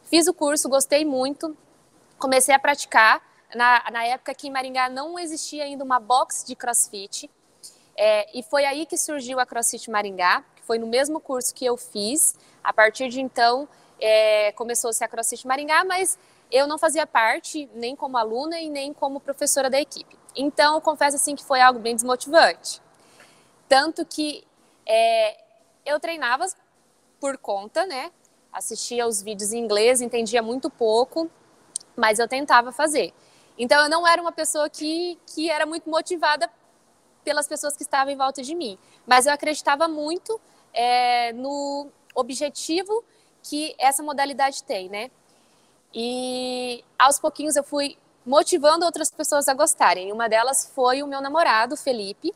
Fiz 0.04 0.28
o 0.28 0.34
curso, 0.34 0.68
gostei 0.68 1.06
muito, 1.06 1.56
comecei 2.18 2.54
a 2.54 2.60
praticar. 2.60 3.22
Na, 3.54 3.90
na 3.90 4.04
época 4.04 4.34
que 4.34 4.48
em 4.48 4.52
Maringá 4.52 4.90
não 4.90 5.18
existia 5.18 5.64
ainda 5.64 5.84
uma 5.84 6.00
box 6.00 6.44
de 6.46 6.56
crossfit, 6.56 7.30
é, 7.96 8.28
e 8.38 8.44
foi 8.44 8.66
aí 8.66 8.86
que 8.86 8.98
surgiu 8.98 9.40
a 9.40 9.46
CrossFit 9.46 9.90
Maringá, 9.90 10.44
que 10.56 10.64
foi 10.64 10.78
no 10.78 10.88
mesmo 10.88 11.20
curso 11.20 11.54
que 11.54 11.66
eu 11.66 11.78
fiz. 11.78 12.36
A 12.64 12.74
partir 12.74 13.08
de 13.10 13.22
então, 13.22 13.68
é, 14.00 14.52
começou-se 14.54 15.04
a 15.04 15.08
CrossFit 15.08 15.48
Maringá, 15.48 15.86
mas 15.86 16.18
eu 16.52 16.68
não 16.68 16.78
fazia 16.78 17.06
parte 17.08 17.70
nem 17.74 17.96
como 17.96 18.18
aluna 18.18 18.60
e 18.60 18.70
nem 18.70 18.94
como 18.94 19.20
professora 19.20 19.70
da 19.70 19.80
equipe. 19.80 20.18
Então, 20.36 20.80
confesso 20.82 21.16
assim 21.16 21.36
que 21.36 21.44
foi 21.44 21.62
algo 21.62 21.80
bem 21.80 21.96
desmotivante. 21.96 22.82
Tanto 23.68 24.06
que 24.06 24.46
é, 24.86 25.38
eu 25.86 26.00
treinava 26.00 26.46
por 27.20 27.38
conta, 27.38 27.86
né? 27.86 28.12
Assistia 28.52 29.08
os 29.08 29.22
vídeos 29.22 29.54
em 29.54 29.60
inglês, 29.60 30.02
entendia 30.02 30.42
muito 30.42 30.70
pouco, 30.70 31.30
mas 31.96 32.20
eu 32.20 32.28
tentava 32.28 32.72
fazer. 32.72 33.14
Então, 33.58 33.84
eu 33.84 33.90
não 33.90 34.06
era 34.06 34.22
uma 34.22 34.32
pessoa 34.32 34.70
que, 34.70 35.18
que 35.28 35.50
era 35.50 35.66
muito 35.66 35.90
motivada 35.90 36.50
pelas 37.24 37.48
pessoas 37.48 37.76
que 37.76 37.84
estavam 37.84 38.14
em 38.14 38.18
volta 38.18 38.44
de 38.44 38.54
mim. 38.54 38.78
Mas 39.06 39.26
eu 39.26 39.34
acreditava 39.34 39.88
muito 39.88 40.40
é, 40.74 41.34
no 41.34 41.88
objetivo 42.14 43.04
que 43.42 43.76
essa 43.78 44.04
modalidade 44.04 44.64
tem, 44.64 44.90
né? 44.90 45.10
E 45.96 46.84
aos 47.00 47.18
pouquinhos 47.18 47.56
eu 47.56 47.64
fui 47.64 47.98
motivando 48.26 48.86
outras 48.86 49.10
pessoas 49.10 49.48
a 49.48 49.54
gostarem. 49.54 50.12
Uma 50.12 50.28
delas 50.28 50.70
foi 50.76 51.02
o 51.02 51.08
meu 51.08 51.22
namorado, 51.22 51.78
Felipe, 51.78 52.34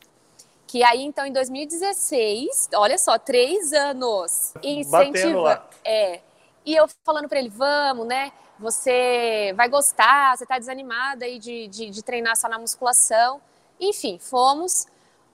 que 0.66 0.82
aí 0.82 1.02
então 1.02 1.26
em 1.26 1.32
2016, 1.32 2.70
olha 2.74 2.96
só, 2.96 3.18
três 3.18 3.74
anos, 3.74 4.54
incentiva. 4.62 5.68
É. 5.84 6.20
E 6.64 6.74
eu 6.74 6.88
falando 7.04 7.28
para 7.28 7.38
ele, 7.38 7.50
vamos, 7.50 8.06
né? 8.06 8.32
Você 8.58 9.52
vai 9.56 9.68
gostar, 9.68 10.36
você 10.36 10.44
está 10.44 10.58
desanimada 10.58 11.24
aí 11.24 11.38
de, 11.38 11.68
de, 11.68 11.90
de 11.90 12.02
treinar 12.02 12.36
só 12.36 12.48
na 12.48 12.58
musculação. 12.58 13.40
Enfim, 13.78 14.18
fomos. 14.18 14.86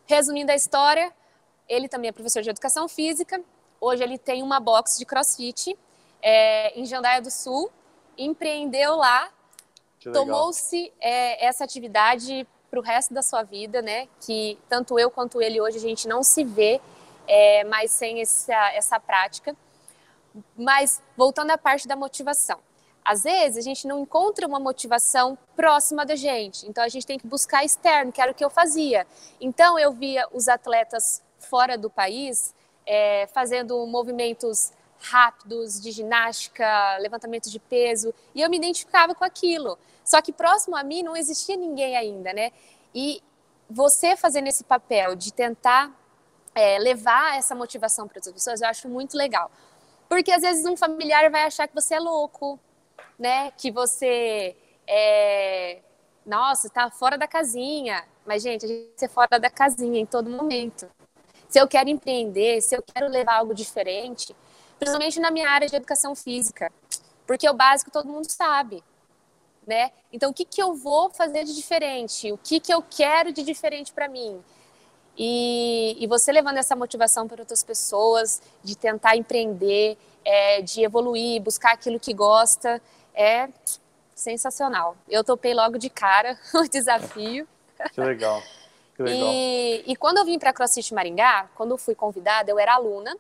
Resumindo 0.07 0.53
a 0.53 0.55
história, 0.55 1.13
ele 1.69 1.89
também 1.89 2.09
é 2.09 2.13
professor 2.13 2.43
de 2.43 2.51
educação 2.51 2.89
física. 2.89 3.41
Hoje 3.81 4.03
ele 4.03 4.19
tem 4.19 4.43
uma 4.43 4.59
box 4.61 4.99
de 4.99 5.05
crossfit 5.05 5.77
é, 6.23 6.79
em 6.79 6.85
Jandaia 6.87 7.21
do 7.21 7.31
Sul. 7.31 7.71
Empreendeu 8.17 8.97
lá, 8.97 9.31
tomou-se 10.13 10.93
é, 11.01 11.45
essa 11.45 11.65
atividade 11.65 12.47
para 12.71 12.81
o 12.81 12.83
resto 12.83 13.15
da 13.15 13.23
sua 13.23 13.43
vida, 13.43 13.81
né? 13.83 14.09
Que 14.21 14.59
tanto 14.69 14.99
eu 14.99 15.11
quanto 15.11 15.41
ele 15.41 15.61
hoje 15.61 15.79
a 15.79 15.81
gente 15.81 16.09
não 16.09 16.23
se 16.23 16.45
vê 16.45 16.81
é, 17.27 17.65
mais 17.65 17.91
sem 17.91 18.21
essa, 18.21 18.73
essa 18.73 19.01
prática. 19.01 19.57
Mas 20.57 21.03
voltando 21.17 21.51
à 21.51 21.59
parte 21.59 21.89
da 21.89 21.97
motivação. 21.97 22.59
Às 23.05 23.23
vezes 23.23 23.59
a 23.59 23.61
gente 23.61 23.87
não 23.87 24.01
encontra 24.01 24.47
uma 24.47 24.59
motivação 24.59 25.39
próxima 25.55 26.05
da 26.05 26.17
gente, 26.17 26.67
então 26.67 26.83
a 26.83 26.89
gente 26.89 27.07
tem 27.07 27.17
que 27.17 27.27
buscar 27.27 27.65
externo, 27.65 28.11
que 28.11 28.21
era 28.21 28.33
o 28.33 28.35
que 28.35 28.45
eu 28.45 28.51
fazia. 28.51 29.07
Então 29.41 29.79
eu 29.79 29.93
via 29.93 30.27
os 30.33 30.49
atletas 30.49 31.23
fora 31.39 31.79
do 31.79 31.89
país 31.89 32.53
é, 32.85 33.29
fazendo 33.29 33.87
movimentos 33.87 34.73
rápidos 35.01 35.81
de 35.81 35.91
ginástica, 35.91 36.97
levantamento 36.99 37.51
de 37.51 37.59
peso, 37.59 38.15
e 38.35 38.41
eu 38.41 38.51
me 38.51 38.57
identificava 38.57 39.15
com 39.15 39.25
aquilo. 39.25 39.79
Só 40.05 40.23
que 40.23 40.33
próximo 40.33 40.77
a 40.77 40.83
mim 40.83 41.03
não 41.03 41.17
existia 41.17 41.57
ninguém 41.57 41.97
ainda, 41.97 42.33
né? 42.33 42.53
E 42.95 43.23
você 43.69 44.17
fazendo 44.17 44.47
esse 44.47 44.65
papel 44.65 45.17
de 45.17 45.33
tentar 45.33 45.93
é, 46.55 46.79
levar 46.79 47.37
essa 47.37 47.55
motivação 47.55 48.07
para 48.07 48.19
outras 48.19 48.33
pessoas, 48.33 48.61
eu 48.61 48.69
acho 48.69 48.89
muito 48.89 49.17
legal. 49.17 49.51
Porque 50.09 50.31
às 50.31 50.43
vezes 50.43 50.65
um 50.65 50.77
familiar 50.77 51.31
vai 51.31 51.43
achar 51.43 51.67
que 51.67 51.75
você 51.75 51.95
é 51.95 52.01
louco, 52.01 52.59
né? 53.19 53.51
Que 53.53 53.71
você 53.71 54.57
é, 54.87 55.81
nossa, 56.27 56.67
está 56.67 56.91
fora 56.91 57.17
da 57.17 57.29
casinha. 57.29 58.05
Mas, 58.27 58.43
gente, 58.43 58.65
a 58.65 58.69
gente 58.69 58.93
ser 58.97 59.09
fora 59.09 59.39
da 59.39 59.49
casinha 59.49 60.01
em 60.01 60.07
todo 60.07 60.29
momento. 60.29 60.89
se 61.49 61.61
eu 61.61 61.69
quero 61.69 61.89
empreender, 61.89 62.61
se 62.61 62.77
eu 62.77 62.83
quero 62.83 63.09
levar 63.09 63.35
algo 63.37 63.55
diferente, 63.55 64.35
principalmente 64.79 65.21
na 65.21 65.31
minha 65.31 65.49
área 65.49 65.69
de 65.69 65.77
educação 65.77 66.15
física, 66.15 66.73
porque 67.27 67.49
o 67.49 67.55
básico 67.55 67.91
todo 67.91 68.09
mundo 68.09 68.31
sabe, 68.31 68.83
né? 69.67 69.91
Então, 70.13 70.31
o 70.31 70.35
que, 70.35 70.45
que 70.45 70.63
eu 70.63 70.75
vou 70.75 71.11
fazer 71.11 71.45
de 71.45 71.55
diferente? 71.55 72.31
O 72.33 72.39
que, 72.39 72.61
que 72.61 72.73
eu 72.73 72.83
quero 72.83 73.33
de 73.33 73.43
diferente 73.43 73.93
para 73.93 74.09
mim? 74.09 74.43
E, 75.19 75.97
e, 75.99 76.07
você 76.07 76.31
levando 76.31 76.59
essa 76.59 76.77
motivação 76.77 77.27
para 77.27 77.41
outras 77.41 77.65
pessoas, 77.65 78.43
de 78.63 78.77
tentar 78.77 79.17
empreender, 79.17 79.97
é, 80.25 80.61
de 80.61 80.83
evoluir, 80.83 81.41
buscar 81.41 81.73
aquilo 81.73 81.99
que 81.99 82.13
gosta, 82.13 82.83
é 83.15 83.49
sensacional. 84.15 84.95
Eu 85.09 85.25
topei 85.25 85.55
logo 85.55 85.79
de 85.79 85.89
cara 85.89 86.39
o 86.55 86.69
desafio. 86.69 87.49
Que 87.93 88.01
legal. 88.01 88.43
Que 88.95 89.03
legal. 89.05 89.31
E, 89.33 89.85
e 89.87 89.97
quando 89.97 90.19
eu 90.19 90.25
vim 90.25 90.39
para 90.39 90.53
CrossFit 90.53 90.93
Maringá, 90.93 91.49
quando 91.55 91.71
eu 91.71 91.79
fui 91.79 91.95
convidada, 91.95 92.51
eu 92.51 92.59
era 92.59 92.75
aluna. 92.75 93.17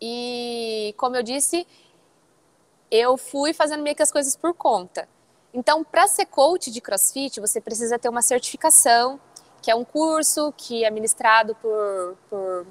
E, 0.00 0.94
como 0.96 1.16
eu 1.16 1.22
disse, 1.22 1.66
eu 2.90 3.16
fui 3.16 3.52
fazendo 3.52 3.82
meio 3.82 3.94
que 3.94 4.02
as 4.02 4.10
coisas 4.10 4.34
por 4.34 4.54
conta. 4.54 5.08
Então, 5.52 5.84
para 5.84 6.06
ser 6.06 6.26
coach 6.26 6.70
de 6.70 6.80
CrossFit, 6.80 7.40
você 7.40 7.60
precisa 7.60 7.98
ter 7.98 8.08
uma 8.08 8.22
certificação, 8.22 9.20
que 9.60 9.70
é 9.70 9.74
um 9.74 9.84
curso 9.84 10.52
que 10.56 10.84
é 10.84 10.90
ministrado 10.90 11.54
por, 11.56 12.16
por 12.28 12.66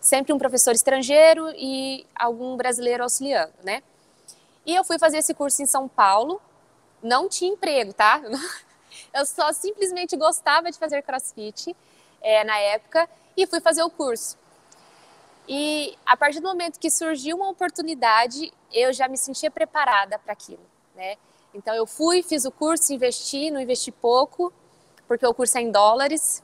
sempre 0.00 0.32
um 0.32 0.38
professor 0.38 0.72
estrangeiro 0.72 1.50
e 1.56 2.06
algum 2.14 2.56
brasileiro 2.56 3.02
auxiliando, 3.02 3.52
né? 3.62 3.82
E 4.64 4.74
eu 4.74 4.84
fui 4.84 4.98
fazer 4.98 5.18
esse 5.18 5.34
curso 5.34 5.62
em 5.62 5.66
São 5.66 5.88
Paulo. 5.88 6.40
Não 7.02 7.28
tinha 7.28 7.52
emprego, 7.52 7.92
tá? 7.92 8.20
Eu 9.12 9.24
só 9.24 9.52
simplesmente 9.52 10.16
gostava 10.16 10.70
de 10.70 10.78
fazer 10.78 11.02
crossfit 11.02 11.74
é, 12.20 12.44
na 12.44 12.58
época 12.58 13.08
e 13.36 13.46
fui 13.46 13.60
fazer 13.60 13.82
o 13.82 13.90
curso. 13.90 14.36
E 15.48 15.96
a 16.06 16.16
partir 16.16 16.40
do 16.40 16.48
momento 16.48 16.78
que 16.78 16.90
surgiu 16.90 17.36
uma 17.36 17.48
oportunidade, 17.48 18.52
eu 18.72 18.92
já 18.92 19.08
me 19.08 19.16
sentia 19.16 19.50
preparada 19.50 20.18
para 20.18 20.32
aquilo, 20.32 20.64
né? 20.94 21.16
Então 21.52 21.74
eu 21.74 21.86
fui, 21.86 22.22
fiz 22.22 22.44
o 22.44 22.50
curso, 22.50 22.92
investi, 22.92 23.50
não 23.50 23.60
investi 23.60 23.90
pouco, 23.90 24.52
porque 25.08 25.26
o 25.26 25.34
curso 25.34 25.58
é 25.58 25.62
em 25.62 25.70
dólares. 25.70 26.42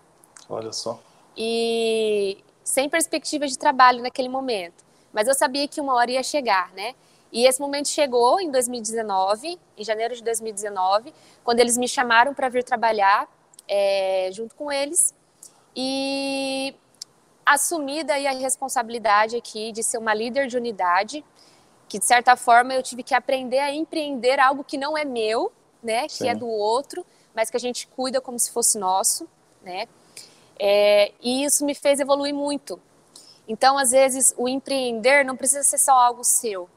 Olha 0.48 0.72
só. 0.72 1.00
E 1.36 2.42
sem 2.64 2.88
perspectiva 2.88 3.46
de 3.46 3.56
trabalho 3.56 4.02
naquele 4.02 4.28
momento. 4.28 4.84
Mas 5.12 5.28
eu 5.28 5.34
sabia 5.34 5.68
que 5.68 5.80
uma 5.80 5.94
hora 5.94 6.10
ia 6.10 6.22
chegar, 6.22 6.72
né? 6.72 6.94
E 7.32 7.46
esse 7.46 7.60
momento 7.60 7.88
chegou 7.88 8.40
em 8.40 8.50
2019, 8.50 9.58
em 9.76 9.84
janeiro 9.84 10.14
de 10.14 10.22
2019, 10.22 11.12
quando 11.44 11.60
eles 11.60 11.76
me 11.76 11.86
chamaram 11.86 12.34
para 12.34 12.48
vir 12.48 12.64
trabalhar 12.64 13.28
é, 13.68 14.30
junto 14.32 14.54
com 14.54 14.70
eles 14.70 15.14
e 15.74 16.74
assumi 17.46 18.02
daí 18.02 18.26
a 18.26 18.32
responsabilidade 18.32 19.36
aqui 19.36 19.70
de 19.70 19.82
ser 19.82 19.98
uma 19.98 20.12
líder 20.12 20.48
de 20.48 20.56
unidade, 20.56 21.24
que 21.88 21.98
de 21.98 22.04
certa 22.04 22.36
forma 22.36 22.74
eu 22.74 22.82
tive 22.82 23.04
que 23.04 23.14
aprender 23.14 23.60
a 23.60 23.72
empreender 23.72 24.40
algo 24.40 24.64
que 24.64 24.76
não 24.76 24.98
é 24.98 25.04
meu, 25.04 25.52
né, 25.80 26.08
Sim. 26.08 26.24
que 26.24 26.28
é 26.28 26.34
do 26.34 26.48
outro, 26.48 27.06
mas 27.32 27.48
que 27.48 27.56
a 27.56 27.60
gente 27.60 27.86
cuida 27.86 28.20
como 28.20 28.38
se 28.38 28.50
fosse 28.50 28.76
nosso, 28.76 29.28
né? 29.62 29.86
É, 30.58 31.12
e 31.20 31.44
isso 31.44 31.64
me 31.64 31.74
fez 31.74 32.00
evoluir 32.00 32.34
muito. 32.34 32.80
Então, 33.46 33.78
às 33.78 33.92
vezes, 33.92 34.34
o 34.36 34.48
empreender 34.48 35.24
não 35.24 35.36
precisa 35.36 35.62
ser 35.62 35.78
só 35.78 35.92
algo 35.92 36.24
seu, 36.24 36.68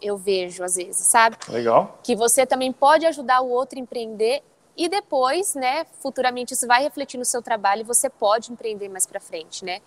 eu 0.00 0.16
vejo 0.16 0.62
às 0.62 0.76
vezes, 0.76 1.06
sabe? 1.06 1.36
Legal. 1.48 1.98
Que 2.02 2.14
você 2.14 2.44
também 2.46 2.72
pode 2.72 3.06
ajudar 3.06 3.40
o 3.40 3.48
outro 3.48 3.78
a 3.78 3.82
empreender 3.82 4.42
e 4.76 4.88
depois, 4.88 5.54
né, 5.54 5.84
futuramente 6.00 6.54
isso 6.54 6.66
vai 6.66 6.82
refletir 6.82 7.18
no 7.18 7.24
seu 7.24 7.42
trabalho 7.42 7.80
e 7.80 7.84
você 7.84 8.10
pode 8.10 8.52
empreender 8.52 8.88
mais 8.88 9.06
para 9.06 9.20
frente, 9.20 9.64
né? 9.64 9.80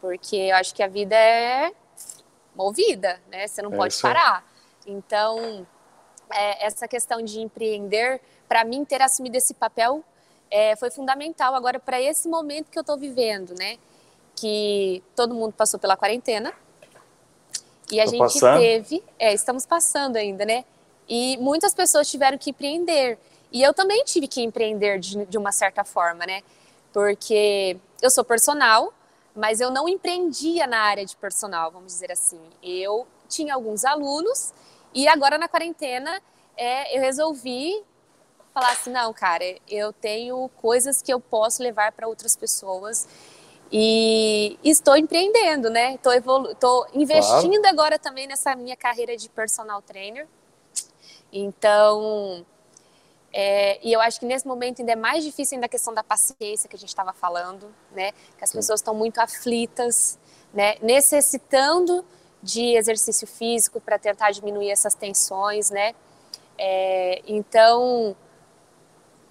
Porque 0.00 0.36
eu 0.36 0.56
acho 0.56 0.74
que 0.74 0.82
a 0.82 0.88
vida 0.88 1.14
é 1.14 1.72
movida, 2.54 3.20
né? 3.30 3.46
Você 3.46 3.60
não 3.62 3.72
é 3.72 3.76
pode 3.76 4.00
parar. 4.00 4.44
Então, 4.86 5.66
é, 6.32 6.66
essa 6.66 6.88
questão 6.88 7.22
de 7.22 7.40
empreender, 7.40 8.20
para 8.48 8.64
mim 8.64 8.84
ter 8.84 9.02
assumido 9.02 9.36
esse 9.36 9.52
papel 9.52 10.02
é, 10.50 10.74
foi 10.76 10.90
fundamental 10.90 11.54
agora 11.54 11.78
para 11.78 12.00
esse 12.00 12.28
momento 12.28 12.70
que 12.70 12.78
eu 12.78 12.82
estou 12.82 12.96
vivendo, 12.96 13.54
né? 13.58 13.78
Que 14.34 15.02
todo 15.14 15.34
mundo 15.34 15.52
passou 15.52 15.78
pela 15.78 15.96
quarentena, 15.96 16.54
e 17.90 18.00
a 18.00 18.04
Tô 18.04 18.10
gente 18.10 18.20
passando. 18.20 18.60
teve, 18.60 19.02
é, 19.18 19.34
estamos 19.34 19.66
passando 19.66 20.16
ainda, 20.16 20.44
né? 20.44 20.64
E 21.08 21.36
muitas 21.38 21.74
pessoas 21.74 22.08
tiveram 22.08 22.38
que 22.38 22.50
empreender. 22.50 23.18
E 23.52 23.62
eu 23.62 23.74
também 23.74 24.04
tive 24.04 24.28
que 24.28 24.40
empreender 24.40 24.98
de, 24.98 25.24
de 25.26 25.38
uma 25.38 25.52
certa 25.52 25.84
forma, 25.84 26.24
né? 26.26 26.42
Porque 26.92 27.76
eu 28.00 28.10
sou 28.10 28.24
personal, 28.24 28.92
mas 29.34 29.60
eu 29.60 29.70
não 29.70 29.88
empreendia 29.88 30.66
na 30.66 30.80
área 30.80 31.04
de 31.04 31.16
personal, 31.16 31.70
vamos 31.70 31.92
dizer 31.92 32.12
assim. 32.12 32.40
Eu 32.62 33.06
tinha 33.28 33.54
alguns 33.54 33.84
alunos 33.84 34.52
e 34.94 35.06
agora 35.08 35.38
na 35.38 35.48
quarentena 35.48 36.20
é, 36.56 36.96
eu 36.96 37.00
resolvi 37.00 37.82
falar 38.52 38.72
assim, 38.72 38.90
não, 38.90 39.12
cara, 39.12 39.44
eu 39.68 39.92
tenho 39.92 40.48
coisas 40.60 41.00
que 41.00 41.12
eu 41.12 41.20
posso 41.20 41.62
levar 41.62 41.92
para 41.92 42.08
outras 42.08 42.34
pessoas 42.34 43.08
e 43.72 44.58
estou 44.64 44.96
empreendendo, 44.96 45.70
né? 45.70 45.94
Estou 45.94 46.12
evolu 46.12 46.48
investindo 46.92 47.60
claro. 47.60 47.68
agora 47.68 47.98
também 47.98 48.26
nessa 48.26 48.56
minha 48.56 48.76
carreira 48.76 49.16
de 49.16 49.28
personal 49.28 49.80
trainer. 49.80 50.26
Então, 51.32 52.44
é, 53.32 53.78
e 53.86 53.92
eu 53.92 54.00
acho 54.00 54.18
que 54.18 54.26
nesse 54.26 54.46
momento 54.46 54.80
ainda 54.80 54.92
é 54.92 54.96
mais 54.96 55.24
difícil 55.24 55.56
ainda 55.56 55.66
a 55.66 55.68
questão 55.68 55.94
da 55.94 56.02
paciência 56.02 56.68
que 56.68 56.74
a 56.74 56.78
gente 56.78 56.88
estava 56.88 57.12
falando, 57.12 57.72
né? 57.92 58.12
Que 58.36 58.44
as 58.44 58.52
pessoas 58.52 58.80
estão 58.80 58.94
muito 58.94 59.18
aflitas, 59.18 60.18
né? 60.52 60.74
Necessitando 60.82 62.04
de 62.42 62.76
exercício 62.76 63.26
físico 63.26 63.80
para 63.80 63.98
tentar 63.98 64.30
diminuir 64.32 64.70
essas 64.70 64.94
tensões, 64.94 65.70
né? 65.70 65.94
É, 66.58 67.22
então, 67.26 68.16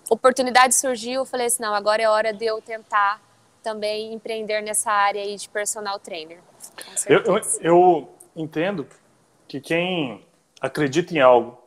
oportunidade 0.09 0.75
surgiu, 0.75 1.21
eu 1.21 1.25
falei 1.25 1.47
assim, 1.47 1.61
não, 1.61 1.73
agora 1.73 2.01
é 2.01 2.07
hora 2.09 2.33
de 2.33 2.45
eu 2.45 2.61
tentar 2.61 3.21
também 3.61 4.13
empreender 4.13 4.61
nessa 4.61 4.91
área 4.91 5.21
aí 5.21 5.35
de 5.35 5.49
personal 5.49 5.99
trainer. 5.99 6.39
Eu, 7.07 7.21
eu, 7.23 7.41
eu, 7.61 8.09
entendo 8.35 8.87
que 9.47 9.59
quem 9.59 10.25
acredita 10.61 11.13
em 11.13 11.19
algo, 11.19 11.57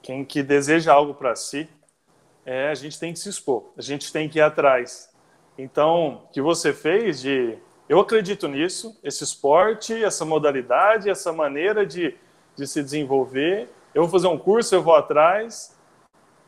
quem 0.00 0.24
que 0.24 0.42
deseja 0.42 0.92
algo 0.92 1.14
para 1.14 1.36
si, 1.36 1.68
é, 2.44 2.68
a 2.68 2.74
gente 2.74 2.98
tem 2.98 3.12
que 3.12 3.18
se 3.18 3.28
expor, 3.28 3.72
a 3.76 3.82
gente 3.82 4.12
tem 4.12 4.28
que 4.28 4.38
ir 4.38 4.42
atrás. 4.42 5.10
Então, 5.56 6.24
o 6.24 6.32
que 6.32 6.40
você 6.40 6.72
fez 6.72 7.20
de. 7.20 7.56
Eu 7.88 8.00
acredito 8.00 8.48
nisso, 8.48 8.98
esse 9.02 9.22
esporte, 9.22 10.02
essa 10.02 10.24
modalidade, 10.24 11.10
essa 11.10 11.32
maneira 11.32 11.84
de, 11.84 12.16
de 12.56 12.66
se 12.66 12.82
desenvolver. 12.82 13.68
Eu 13.94 14.02
vou 14.02 14.10
fazer 14.10 14.28
um 14.28 14.38
curso, 14.38 14.74
eu 14.74 14.82
vou 14.82 14.94
atrás. 14.94 15.76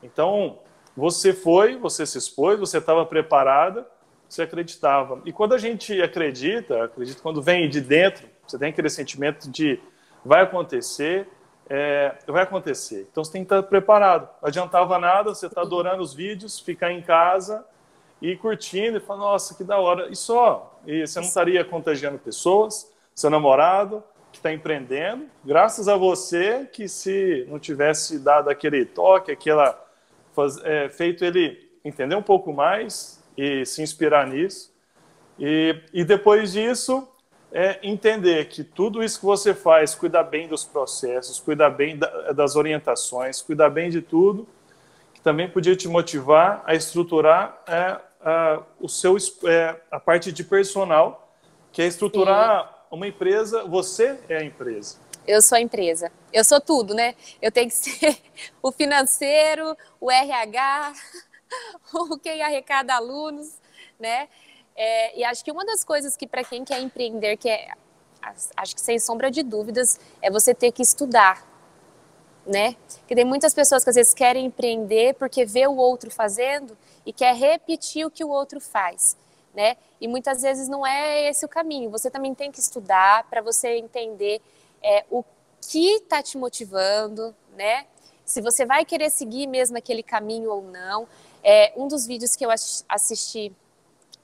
Então, 0.03 0.59
você 0.97 1.33
foi, 1.33 1.77
você 1.77 2.07
se 2.07 2.17
expôs, 2.17 2.59
você 2.59 2.79
estava 2.79 3.05
preparada 3.05 3.87
você 4.35 4.43
acreditava. 4.43 5.21
E 5.25 5.33
quando 5.33 5.55
a 5.55 5.59
gente 5.59 6.01
acredita, 6.03 6.85
acredita 6.85 7.21
quando 7.23 7.41
vem 7.41 7.69
de 7.69 7.81
dentro, 7.81 8.29
você 8.47 8.59
tem 8.59 8.71
aquele 8.71 8.91
sentimento 8.91 9.51
de 9.51 9.81
vai 10.25 10.43
acontecer, 10.43 11.29
é, 11.69 12.15
vai 12.27 12.43
acontecer. 12.43 13.09
Então 13.11 13.25
você 13.25 13.33
tem 13.33 13.43
que 13.43 13.47
estar 13.47 13.63
preparado. 13.63 14.29
Não 14.41 14.49
adiantava 14.49 14.99
nada, 14.99 15.35
você 15.35 15.47
está 15.47 15.63
adorando 15.63 16.03
os 16.03 16.15
vídeos, 16.15 16.61
ficar 16.61 16.93
em 16.93 17.03
casa 17.03 17.65
e 18.21 18.37
curtindo 18.37 18.99
e 18.99 19.01
falar, 19.01 19.21
nossa, 19.21 19.55
que 19.55 19.65
da 19.65 19.79
hora. 19.79 20.09
E 20.11 20.17
só, 20.17 20.79
e 20.87 21.07
você 21.07 21.21
não 21.21 21.27
estaria 21.27 21.65
contagiando 21.65 22.19
pessoas, 22.19 22.93
seu 23.15 23.31
namorado 23.31 24.03
que 24.33 24.39
está 24.39 24.53
empreendendo, 24.53 25.27
graças 25.45 25.87
a 25.87 25.97
você 25.97 26.69
que 26.73 26.89
se 26.89 27.47
não 27.49 27.59
tivesse 27.59 28.19
dado 28.19 28.51
aquele 28.51 28.85
toque, 28.85 29.31
aquela 29.31 29.81
é, 30.65 30.89
feito 30.89 31.25
ele 31.25 31.71
entender 31.85 32.17
um 32.17 32.23
pouco 32.23 32.53
mais, 32.53 33.23
e 33.37 33.65
se 33.67 33.83
inspirar 33.83 34.27
nisso. 34.27 34.73
E, 35.39 35.77
e 35.93 36.05
depois 36.05 36.53
disso, 36.53 37.09
é 37.57 37.79
entender 37.85 38.49
que 38.49 38.65
tudo 38.65 39.01
isso 39.01 39.21
que 39.21 39.25
você 39.25 39.55
faz, 39.55 39.95
cuidar 39.95 40.25
bem 40.25 40.49
dos 40.49 40.65
processos, 40.65 41.39
cuidar 41.39 41.71
bem 41.71 41.97
da, 41.97 42.33
das 42.33 42.57
orientações, 42.57 43.41
cuidar 43.41 43.71
bem 43.71 43.89
de 43.89 44.03
tudo, 44.03 44.49
que 45.15 45.21
também 45.21 45.49
podia 45.49 45.77
te 45.77 45.87
motivar 45.87 46.65
a 46.67 46.75
estruturar 46.75 47.63
é, 47.69 48.01
a, 48.21 48.61
o 48.81 48.89
seu, 48.89 49.17
é, 49.45 49.77
a 49.89 50.01
parte 50.01 50.33
de 50.33 50.43
personal, 50.43 51.33
que 51.71 51.81
é 51.81 51.87
estruturar 51.87 52.65
Sim. 52.65 52.69
uma 52.91 53.07
empresa, 53.07 53.63
você 53.63 54.19
é 54.29 54.39
a 54.39 54.45
empresa. 54.45 54.99
Eu 55.25 55.41
sou 55.41 55.57
a 55.57 55.61
empresa. 55.61 56.11
Eu 56.33 56.43
sou 56.43 56.61
tudo, 56.61 56.93
né? 56.93 57.15
Eu 57.41 57.53
tenho 57.53 57.69
que 57.69 57.77
ser 57.77 58.19
o 58.61 58.73
financeiro, 58.73 59.77
o 60.01 60.11
RH, 60.11 60.93
ou 61.95 62.19
quem 62.19 62.43
arrecada 62.43 62.97
alunos, 62.97 63.61
né? 63.99 64.29
É, 64.77 65.19
e 65.19 65.25
acho 65.25 65.45
que 65.45 65.53
uma 65.53 65.65
das 65.65 65.85
coisas 65.85 66.17
que 66.17 66.27
para 66.27 66.43
quem 66.45 66.65
quer 66.65 66.81
empreender, 66.81 67.37
que 67.37 67.49
é, 67.49 67.69
acho 68.57 68.75
que 68.75 68.81
sem 68.81 68.99
sombra 68.99 69.31
de 69.31 69.43
dúvidas, 69.43 70.01
é 70.21 70.31
você 70.31 70.55
ter 70.55 70.73
que 70.73 70.83
estudar, 70.83 71.47
né? 72.47 72.77
Porque 72.99 73.15
tem 73.15 73.25
muitas 73.25 73.55
pessoas 73.55 73.85
que 73.85 73.91
às 73.91 73.97
vezes 73.97 74.15
querem 74.15 74.47
empreender 74.47 75.15
porque 75.15 75.45
vê 75.45 75.67
o 75.67 75.77
outro 75.77 76.11
fazendo 76.11 76.77
e 77.07 77.13
quer 77.13 77.35
repetir 77.35 78.07
o 78.07 78.11
que 78.11 78.25
o 78.25 78.29
outro 78.29 78.61
faz. 78.61 79.17
né? 79.55 79.77
E 80.01 80.09
muitas 80.09 80.43
vezes 80.43 80.69
não 80.69 80.85
é 80.87 81.29
esse 81.29 81.45
o 81.47 81.49
caminho. 81.49 81.89
Você 81.91 82.11
também 82.11 82.35
tem 82.35 82.51
que 82.51 82.59
estudar 82.59 83.25
para 83.31 83.41
você 83.41 83.77
entender 83.77 84.43
é, 84.83 85.05
o 85.11 85.25
que 85.61 85.95
está 85.95 86.23
te 86.23 86.37
motivando, 86.37 87.35
né? 87.57 87.87
Se 88.25 88.41
você 88.41 88.67
vai 88.67 88.85
querer 88.85 89.11
seguir 89.11 89.47
mesmo 89.47 89.79
aquele 89.79 90.03
caminho 90.03 90.51
ou 90.51 90.63
não. 90.63 91.07
É, 91.43 91.73
um 91.77 91.87
dos 91.87 92.07
vídeos 92.07 92.35
que 92.35 92.45
eu 92.45 92.51
assisti 92.89 93.53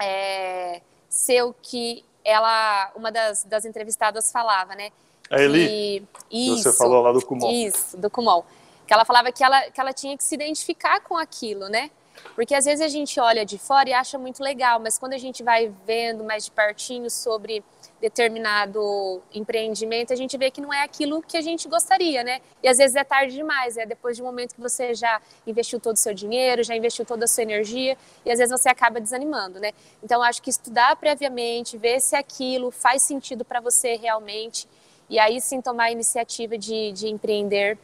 é, 0.00 0.80
seu 1.08 1.54
que 1.62 2.04
ela, 2.24 2.92
uma 2.94 3.10
das, 3.10 3.44
das 3.44 3.64
entrevistadas 3.64 4.30
falava, 4.32 4.74
né? 4.74 4.90
A 5.30 5.40
Eli, 5.40 6.06
que, 6.28 6.52
isso, 6.52 6.64
você 6.64 6.72
falou 6.72 7.02
lá 7.02 7.12
do 7.12 7.24
Kumon. 7.24 7.50
Isso, 7.50 7.96
do 7.96 8.10
Kumon. 8.10 8.42
Que 8.86 8.92
ela 8.92 9.04
falava 9.04 9.30
que 9.30 9.44
ela, 9.44 9.70
que 9.70 9.80
ela 9.80 9.92
tinha 9.92 10.16
que 10.16 10.24
se 10.24 10.34
identificar 10.34 11.00
com 11.00 11.16
aquilo, 11.16 11.68
né? 11.68 11.90
Porque 12.34 12.54
às 12.54 12.64
vezes 12.64 12.80
a 12.80 12.88
gente 12.88 13.18
olha 13.20 13.44
de 13.44 13.58
fora 13.58 13.88
e 13.88 13.92
acha 13.92 14.18
muito 14.18 14.42
legal, 14.42 14.80
mas 14.80 14.98
quando 14.98 15.12
a 15.12 15.18
gente 15.18 15.42
vai 15.42 15.72
vendo 15.86 16.24
mais 16.24 16.44
de 16.44 16.50
pertinho 16.50 17.10
sobre 17.10 17.62
determinado 18.00 19.22
empreendimento, 19.32 20.12
a 20.12 20.16
gente 20.16 20.36
vê 20.38 20.50
que 20.50 20.60
não 20.60 20.72
é 20.72 20.82
aquilo 20.82 21.22
que 21.22 21.36
a 21.36 21.40
gente 21.40 21.68
gostaria, 21.68 22.24
né? 22.24 22.40
E 22.62 22.68
às 22.68 22.78
vezes 22.78 22.96
é 22.96 23.04
tarde 23.04 23.34
demais, 23.34 23.76
é 23.76 23.84
depois 23.84 24.16
de 24.16 24.22
um 24.22 24.26
momento 24.26 24.54
que 24.54 24.60
você 24.60 24.94
já 24.94 25.20
investiu 25.46 25.78
todo 25.78 25.96
o 25.96 25.98
seu 25.98 26.14
dinheiro, 26.14 26.62
já 26.64 26.74
investiu 26.74 27.04
toda 27.04 27.24
a 27.24 27.28
sua 27.28 27.42
energia, 27.42 27.96
e 28.24 28.30
às 28.30 28.38
vezes 28.38 28.58
você 28.58 28.68
acaba 28.68 29.00
desanimando, 29.00 29.60
né? 29.60 29.72
Então 30.02 30.22
acho 30.22 30.40
que 30.40 30.50
estudar 30.50 30.96
previamente, 30.96 31.76
ver 31.76 32.00
se 32.00 32.16
aquilo 32.16 32.70
faz 32.70 33.02
sentido 33.02 33.44
para 33.44 33.60
você 33.60 33.96
realmente, 33.96 34.66
e 35.08 35.18
aí 35.18 35.40
sim 35.40 35.60
tomar 35.60 35.84
a 35.84 35.92
iniciativa 35.92 36.56
de, 36.56 36.92
de 36.92 37.08
empreender, 37.08 37.78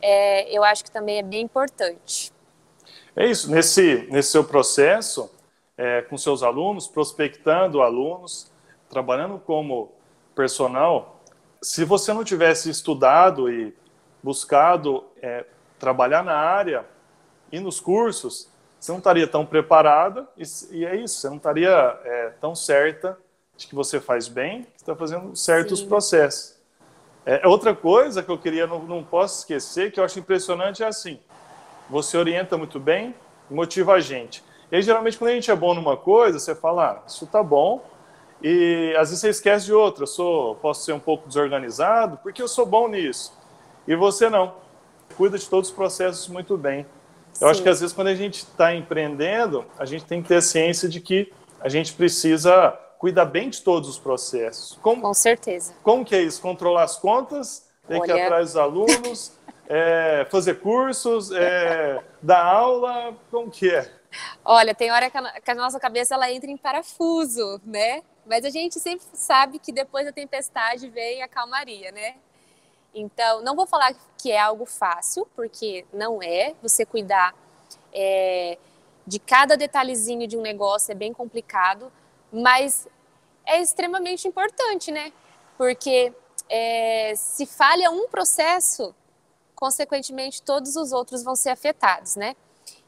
é, 0.00 0.50
eu 0.50 0.64
acho 0.64 0.84
que 0.84 0.90
também 0.90 1.18
é 1.18 1.22
bem 1.22 1.42
importante. 1.42 2.32
É 3.20 3.26
isso, 3.26 3.50
nesse, 3.50 4.06
nesse 4.12 4.30
seu 4.30 4.44
processo, 4.44 5.28
é, 5.76 6.02
com 6.02 6.16
seus 6.16 6.40
alunos, 6.44 6.86
prospectando 6.86 7.82
alunos, 7.82 8.48
trabalhando 8.88 9.40
como 9.40 9.90
personal, 10.36 11.20
se 11.60 11.84
você 11.84 12.12
não 12.12 12.22
tivesse 12.22 12.70
estudado 12.70 13.50
e 13.50 13.74
buscado 14.22 15.04
é, 15.20 15.44
trabalhar 15.80 16.22
na 16.22 16.36
área 16.36 16.86
e 17.50 17.58
nos 17.58 17.80
cursos, 17.80 18.48
você 18.78 18.92
não 18.92 18.98
estaria 18.98 19.26
tão 19.26 19.44
preparada 19.44 20.28
e, 20.36 20.44
e 20.70 20.86
é 20.86 20.94
isso, 20.94 21.18
você 21.18 21.28
não 21.28 21.38
estaria 21.38 22.00
é, 22.04 22.32
tão 22.40 22.54
certa 22.54 23.18
de 23.56 23.66
que 23.66 23.74
você 23.74 23.98
faz 23.98 24.28
bem, 24.28 24.62
que 24.62 24.76
está 24.76 24.94
fazendo 24.94 25.34
certos 25.34 25.80
Sim. 25.80 25.88
processos. 25.88 26.56
É, 27.26 27.44
outra 27.48 27.74
coisa 27.74 28.22
que 28.22 28.30
eu 28.30 28.38
queria, 28.38 28.68
não, 28.68 28.84
não 28.84 29.02
posso 29.02 29.40
esquecer, 29.40 29.90
que 29.90 29.98
eu 29.98 30.04
acho 30.04 30.20
impressionante 30.20 30.84
é 30.84 30.86
assim, 30.86 31.18
você 31.88 32.16
orienta 32.16 32.56
muito 32.56 32.78
bem, 32.78 33.14
motiva 33.50 33.94
a 33.94 34.00
gente. 34.00 34.42
E 34.70 34.76
aí, 34.76 34.82
geralmente, 34.82 35.16
quando 35.16 35.30
a 35.30 35.34
gente 35.34 35.50
é 35.50 35.56
bom 35.56 35.74
numa 35.74 35.96
coisa, 35.96 36.38
você 36.38 36.54
fala, 36.54 36.90
ah, 36.90 37.02
isso 37.06 37.26
tá 37.26 37.42
bom, 37.42 37.82
e 38.42 38.94
às 38.96 39.08
vezes 39.08 39.20
você 39.20 39.28
esquece 39.30 39.66
de 39.66 39.72
outra. 39.72 40.04
Eu 40.04 40.06
sou, 40.06 40.54
posso 40.56 40.84
ser 40.84 40.92
um 40.92 41.00
pouco 41.00 41.26
desorganizado 41.26 42.18
porque 42.22 42.40
eu 42.40 42.48
sou 42.48 42.64
bom 42.64 42.88
nisso. 42.88 43.32
E 43.86 43.94
você 43.96 44.28
não. 44.28 44.54
Cuida 45.16 45.38
de 45.38 45.48
todos 45.48 45.70
os 45.70 45.74
processos 45.74 46.28
muito 46.28 46.56
bem. 46.56 46.86
Eu 47.40 47.46
Sim. 47.46 47.46
acho 47.46 47.62
que 47.62 47.68
às 47.68 47.80
vezes 47.80 47.94
quando 47.94 48.08
a 48.08 48.14
gente 48.14 48.38
está 48.38 48.74
empreendendo, 48.74 49.64
a 49.78 49.84
gente 49.84 50.04
tem 50.04 50.22
que 50.22 50.28
ter 50.28 50.42
ciência 50.42 50.88
de 50.88 51.00
que 51.00 51.32
a 51.60 51.68
gente 51.68 51.92
precisa 51.94 52.70
cuidar 52.98 53.24
bem 53.24 53.48
de 53.48 53.62
todos 53.62 53.88
os 53.88 53.98
processos. 53.98 54.78
Como, 54.82 55.02
Com 55.02 55.14
certeza. 55.14 55.72
Como 55.82 56.04
que 56.04 56.14
é 56.14 56.22
isso? 56.22 56.40
Controlar 56.40 56.84
as 56.84 56.96
contas, 56.96 57.68
ter 57.86 58.00
que 58.00 58.10
ir 58.10 58.20
atrás 58.20 58.48
dos 58.48 58.56
alunos, 58.56 59.32
é, 59.68 60.26
fazer 60.30 60.60
cursos, 60.60 61.30
é, 61.30 62.02
dar 62.22 62.42
aula, 62.42 63.14
como 63.30 63.50
que 63.50 63.70
é? 63.70 63.92
Olha, 64.42 64.74
tem 64.74 64.90
hora 64.90 65.10
que 65.10 65.18
a, 65.18 65.40
que 65.40 65.50
a 65.50 65.54
nossa 65.54 65.78
cabeça 65.78 66.14
ela 66.14 66.32
entra 66.32 66.50
em 66.50 66.56
parafuso, 66.56 67.60
né? 67.64 68.02
Mas 68.24 68.44
a 68.44 68.50
gente 68.50 68.80
sempre 68.80 69.06
sabe 69.12 69.58
que 69.58 69.70
depois 69.70 70.06
da 70.06 70.12
tempestade 70.12 70.88
vem 70.88 71.22
a 71.22 71.28
calmaria, 71.28 71.92
né? 71.92 72.16
Então, 72.94 73.42
não 73.42 73.54
vou 73.54 73.66
falar 73.66 73.94
que 74.16 74.32
é 74.32 74.40
algo 74.40 74.64
fácil, 74.64 75.28
porque 75.36 75.84
não 75.92 76.22
é. 76.22 76.54
Você 76.62 76.86
cuidar 76.86 77.34
é, 77.92 78.56
de 79.06 79.18
cada 79.18 79.56
detalhezinho 79.56 80.26
de 80.26 80.36
um 80.36 80.40
negócio 80.40 80.92
é 80.92 80.94
bem 80.94 81.12
complicado, 81.12 81.92
mas 82.32 82.88
é 83.46 83.60
extremamente 83.60 84.26
importante, 84.26 84.90
né? 84.90 85.12
Porque 85.58 86.12
é, 86.48 87.12
se 87.14 87.44
falha 87.44 87.90
um 87.90 88.08
processo, 88.08 88.94
consequentemente 89.58 90.40
todos 90.40 90.76
os 90.76 90.92
outros 90.92 91.22
vão 91.22 91.34
ser 91.34 91.50
afetados, 91.50 92.14
né? 92.16 92.36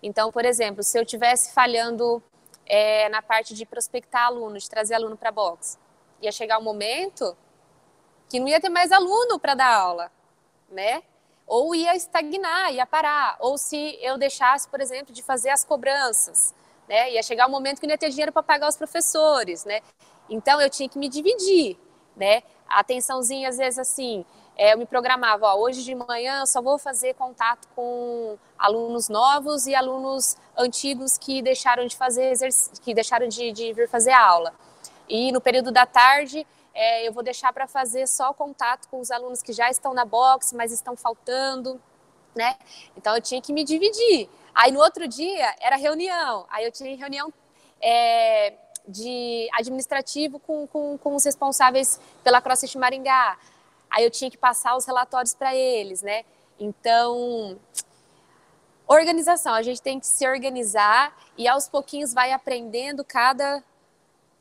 Então, 0.02 0.30
por 0.30 0.44
exemplo, 0.44 0.83
se 0.83 0.98
eu 0.98 1.04
tivesse 1.04 1.52
falhando 1.52 2.22
é, 2.70 3.09
na 3.09 3.20
parte 3.20 3.52
de 3.52 3.66
prospectar 3.66 4.26
aluno, 4.26 4.56
de 4.56 4.70
trazer 4.70 4.94
aluno 4.94 5.16
para 5.16 5.30
a 5.30 5.33
box. 5.33 5.76
Ia 6.22 6.30
chegar 6.30 6.59
um 6.59 6.62
momento 6.62 7.37
que 8.28 8.38
não 8.38 8.46
ia 8.46 8.61
ter 8.61 8.68
mais 8.68 8.92
aluno 8.92 9.40
para 9.40 9.54
dar 9.54 9.74
aula, 9.74 10.12
né? 10.70 11.02
Ou 11.48 11.74
ia 11.74 11.96
estagnar, 11.96 12.72
ia 12.72 12.87
parar. 12.87 13.37
Ou 13.40 13.59
se 13.59 13.98
eu 14.00 14.16
deixasse, 14.16 14.68
por 14.68 14.80
exemplo, 14.80 15.12
de 15.12 15.20
fazer 15.20 15.50
as 15.50 15.64
cobranças, 15.64 16.54
né? 16.88 17.11
Ia 17.12 17.22
chegar 17.24 17.48
um 17.48 17.50
momento 17.50 17.80
que 17.80 17.87
não 17.88 17.94
ia 17.94 17.98
ter 17.98 18.11
dinheiro 18.11 18.30
para 18.30 18.42
pagar 18.42 18.68
os 18.68 18.76
professores, 18.76 19.64
né? 19.64 19.80
Então 20.28 20.61
eu 20.61 20.70
tinha 20.70 20.88
que 20.88 20.98
me 20.98 21.09
dividir, 21.09 21.76
né? 22.14 22.44
A 22.68 22.80
atençãozinha, 22.80 23.48
às 23.48 23.59
vezes, 23.59 23.80
assim, 23.80 24.24
é, 24.61 24.75
eu 24.75 24.79
me 24.79 24.85
programava, 24.85 25.46
ó, 25.46 25.59
hoje 25.59 25.83
de 25.83 25.94
manhã 25.94 26.40
eu 26.40 26.46
só 26.46 26.61
vou 26.61 26.77
fazer 26.77 27.14
contato 27.14 27.66
com 27.75 28.37
alunos 28.59 29.09
novos 29.09 29.66
e 29.66 29.75
alunos 29.75 30.37
antigos 30.55 31.16
que 31.16 31.40
deixaram 31.40 31.87
de 31.87 31.96
fazer 31.96 32.37
que 32.83 32.92
deixaram 32.92 33.27
de, 33.27 33.53
de, 33.53 33.73
vir 33.73 33.88
fazer 33.88 34.12
aula. 34.12 34.53
E 35.09 35.33
no 35.33 35.40
período 35.40 35.73
da 35.73 35.87
tarde 35.87 36.46
é, 36.75 37.09
eu 37.09 37.12
vou 37.14 37.23
deixar 37.23 37.55
para 37.55 37.66
fazer 37.66 38.07
só 38.07 38.35
contato 38.35 38.87
com 38.90 39.01
os 39.01 39.11
alunos 39.11 39.42
que 39.42 39.55
já 39.55 39.70
estão 39.70 39.94
na 39.94 40.05
box, 40.05 40.55
mas 40.55 40.73
estão 40.73 40.94
faltando, 40.94 41.81
né? 42.35 42.59
Então 42.94 43.14
eu 43.14 43.23
tinha 43.23 43.40
que 43.40 43.55
me 43.55 43.64
dividir. 43.64 44.29
Aí 44.55 44.70
no 44.70 44.81
outro 44.81 45.09
dia 45.09 45.55
era 45.59 45.77
reunião, 45.77 46.44
aí 46.51 46.66
eu 46.66 46.70
tinha 46.70 46.94
reunião 46.99 47.33
é, 47.81 48.53
de 48.87 49.49
administrativo 49.55 50.38
com, 50.38 50.66
com, 50.66 50.99
com 50.99 51.14
os 51.14 51.25
responsáveis 51.25 51.99
pela 52.23 52.42
CrossFit 52.42 52.77
Maringá 52.77 53.38
aí 53.90 54.05
eu 54.05 54.11
tinha 54.11 54.31
que 54.31 54.38
passar 54.38 54.76
os 54.76 54.85
relatórios 54.85 55.35
para 55.35 55.55
eles, 55.55 56.03
né? 56.03 56.24
Então, 56.59 57.59
organização, 58.87 59.55
a 59.55 59.62
gente 59.62 59.81
tem 59.81 59.98
que 59.98 60.07
se 60.07 60.29
organizar 60.29 61.16
e 61.37 61.48
aos 61.48 61.68
pouquinhos 61.68 62.12
vai 62.12 62.33
aprendendo 62.33 63.05
cada 63.05 63.62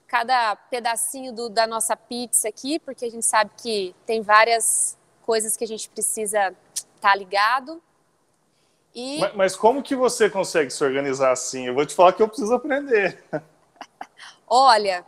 cada 0.08 0.56
pedacinho 0.56 1.32
do, 1.32 1.50
da 1.50 1.68
nossa 1.68 1.96
pizza 1.96 2.50
aqui, 2.50 2.80
porque 2.80 3.06
a 3.06 3.12
gente 3.12 3.26
sabe 3.26 3.52
que 3.56 3.96
tem 4.08 4.24
várias 4.24 4.98
coisas 5.22 5.56
que 5.56 5.64
a 5.64 5.68
gente 5.68 5.88
precisa 5.88 6.56
estar 6.74 7.12
tá 7.12 7.16
ligado. 7.16 7.80
E... 8.94 9.20
Mas, 9.20 9.36
mas, 9.36 9.56
como 9.56 9.84
que 9.84 9.96
você 9.96 10.28
consegue 10.28 10.72
se 10.72 10.84
organizar 10.84 11.32
assim? 11.32 11.68
Eu 11.68 11.76
vou 11.76 11.86
te 11.86 11.94
falar 11.94 12.14
que 12.14 12.24
eu 12.24 12.28
preciso 12.28 12.56
aprender. 12.56 13.24
Olha, 14.48 15.06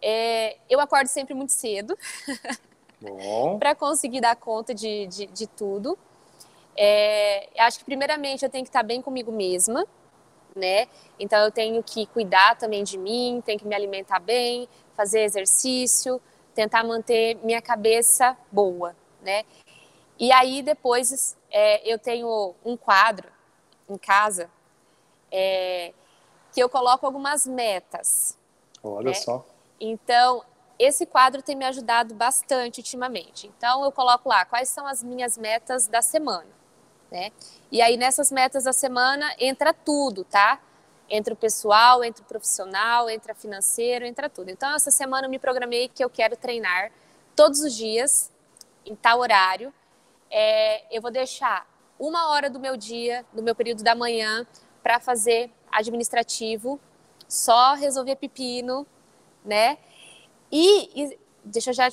é, 0.00 0.56
eu 0.70 0.80
acordo 0.80 1.08
sempre 1.08 1.34
muito 1.34 1.52
cedo. 1.52 1.96
para 3.58 3.74
conseguir 3.74 4.20
dar 4.20 4.36
conta 4.36 4.74
de, 4.74 5.06
de, 5.06 5.26
de 5.26 5.46
tudo. 5.46 5.98
É, 6.76 7.48
acho 7.58 7.78
que 7.78 7.84
primeiramente 7.84 8.44
eu 8.44 8.50
tenho 8.50 8.64
que 8.64 8.68
estar 8.68 8.82
bem 8.82 9.02
comigo 9.02 9.32
mesma, 9.32 9.84
né? 10.54 10.86
Então 11.18 11.38
eu 11.40 11.50
tenho 11.50 11.82
que 11.82 12.06
cuidar 12.06 12.56
também 12.56 12.84
de 12.84 12.96
mim, 12.96 13.42
tenho 13.44 13.58
que 13.58 13.66
me 13.66 13.74
alimentar 13.74 14.20
bem, 14.20 14.68
fazer 14.96 15.22
exercício, 15.22 16.20
tentar 16.54 16.84
manter 16.84 17.36
minha 17.42 17.62
cabeça 17.62 18.36
boa, 18.50 18.94
né? 19.22 19.44
E 20.18 20.32
aí 20.32 20.62
depois 20.62 21.36
é, 21.50 21.90
eu 21.90 21.98
tenho 21.98 22.54
um 22.64 22.76
quadro 22.76 23.28
em 23.88 23.96
casa 23.96 24.50
é, 25.30 25.92
que 26.52 26.60
eu 26.60 26.68
coloco 26.68 27.06
algumas 27.06 27.46
metas. 27.46 28.36
Olha 28.82 29.10
né? 29.10 29.14
só. 29.14 29.44
Então 29.80 30.44
esse 30.78 31.04
quadro 31.04 31.42
tem 31.42 31.56
me 31.56 31.64
ajudado 31.64 32.14
bastante 32.14 32.80
ultimamente. 32.80 33.46
Então, 33.46 33.84
eu 33.84 33.90
coloco 33.90 34.28
lá 34.28 34.44
quais 34.44 34.68
são 34.68 34.86
as 34.86 35.02
minhas 35.02 35.36
metas 35.36 35.88
da 35.88 36.00
semana, 36.00 36.48
né? 37.10 37.32
E 37.70 37.82
aí, 37.82 37.96
nessas 37.96 38.30
metas 38.30 38.64
da 38.64 38.72
semana, 38.72 39.28
entra 39.38 39.74
tudo, 39.74 40.24
tá? 40.24 40.60
Entra 41.10 41.34
o 41.34 41.36
pessoal, 41.36 42.04
entra 42.04 42.22
o 42.22 42.26
profissional, 42.26 43.10
entra 43.10 43.34
financeiro, 43.34 44.04
entra 44.04 44.28
tudo. 44.28 44.50
Então, 44.50 44.74
essa 44.74 44.90
semana 44.90 45.26
eu 45.26 45.30
me 45.30 45.38
programei 45.38 45.88
que 45.88 46.04
eu 46.04 46.10
quero 46.10 46.36
treinar 46.36 46.92
todos 47.34 47.60
os 47.60 47.74
dias, 47.74 48.30
em 48.84 48.94
tal 48.94 49.20
horário. 49.20 49.72
É, 50.30 50.84
eu 50.94 51.02
vou 51.02 51.10
deixar 51.10 51.66
uma 51.98 52.30
hora 52.30 52.48
do 52.48 52.60
meu 52.60 52.76
dia, 52.76 53.24
do 53.32 53.42
meu 53.42 53.54
período 53.54 53.82
da 53.82 53.94
manhã, 53.94 54.46
para 54.82 55.00
fazer 55.00 55.50
administrativo, 55.70 56.78
só 57.26 57.74
resolver 57.74 58.16
pepino, 58.16 58.86
né? 59.44 59.78
E, 60.50 61.02
e 61.02 61.18
deixa 61.44 61.70
eu 61.70 61.74
já 61.74 61.90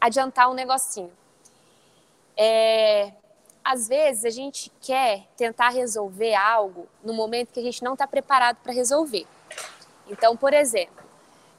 adiantar 0.00 0.50
um 0.50 0.54
negocinho. 0.54 1.12
É, 2.36 3.12
às 3.64 3.88
vezes 3.88 4.24
a 4.24 4.30
gente 4.30 4.70
quer 4.80 5.26
tentar 5.36 5.70
resolver 5.70 6.34
algo 6.34 6.86
no 7.02 7.12
momento 7.12 7.52
que 7.52 7.60
a 7.60 7.62
gente 7.62 7.82
não 7.82 7.94
está 7.94 8.06
preparado 8.06 8.58
para 8.62 8.72
resolver. 8.72 9.26
Então, 10.08 10.36
por 10.36 10.52
exemplo, 10.52 11.04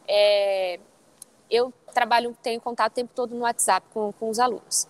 é, 0.08 0.80
eu 1.50 1.74
trabalho, 1.94 2.36
tenho 2.42 2.62
contato 2.62 2.94
o 2.94 2.96
tempo 2.96 3.12
todo 3.14 3.36
no 3.36 3.42
WhatsApp 3.42 3.86
com, 3.94 4.14
com 4.14 4.30
os 4.30 4.40
alunos. 4.40 4.88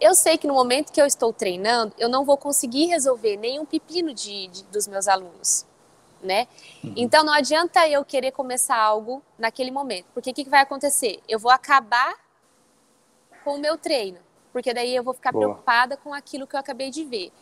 Eu 0.00 0.14
sei 0.14 0.36
que 0.36 0.46
no 0.46 0.54
momento 0.54 0.92
que 0.92 1.00
eu 1.00 1.06
estou 1.06 1.32
treinando, 1.32 1.94
eu 1.98 2.08
não 2.08 2.24
vou 2.24 2.36
conseguir 2.36 2.86
resolver 2.86 3.36
nenhum 3.36 3.64
pepino 3.64 4.12
de, 4.12 4.46
de 4.48 4.62
dos 4.64 4.86
meus 4.86 5.08
alunos, 5.08 5.66
né? 6.22 6.46
Uhum. 6.82 6.94
Então 6.96 7.24
não 7.24 7.32
adianta 7.32 7.86
eu 7.88 8.04
querer 8.04 8.32
começar 8.32 8.76
algo 8.76 9.22
naquele 9.38 9.70
momento, 9.70 10.06
porque 10.14 10.30
o 10.30 10.34
que, 10.34 10.44
que, 10.44 10.50
vai 10.50 10.60
acontecer? 10.60 11.20
Eu 11.28 11.38
vou 11.38 11.50
acabar 11.50 12.14
com 13.44 13.56
o 13.56 13.58
meu 13.58 13.76
treino, 13.78 14.18
porque 14.52 14.72
daí 14.72 14.94
eu 14.94 15.02
vou 15.02 15.14
ficar 15.14 15.32
Boa. 15.32 15.44
preocupada 15.44 15.96
com 15.96 16.12
aquilo 16.12 16.46
que 16.46 16.56
eu 16.56 16.60
acabei 16.60 16.90
de 16.90 17.04
ver. 17.04 17.32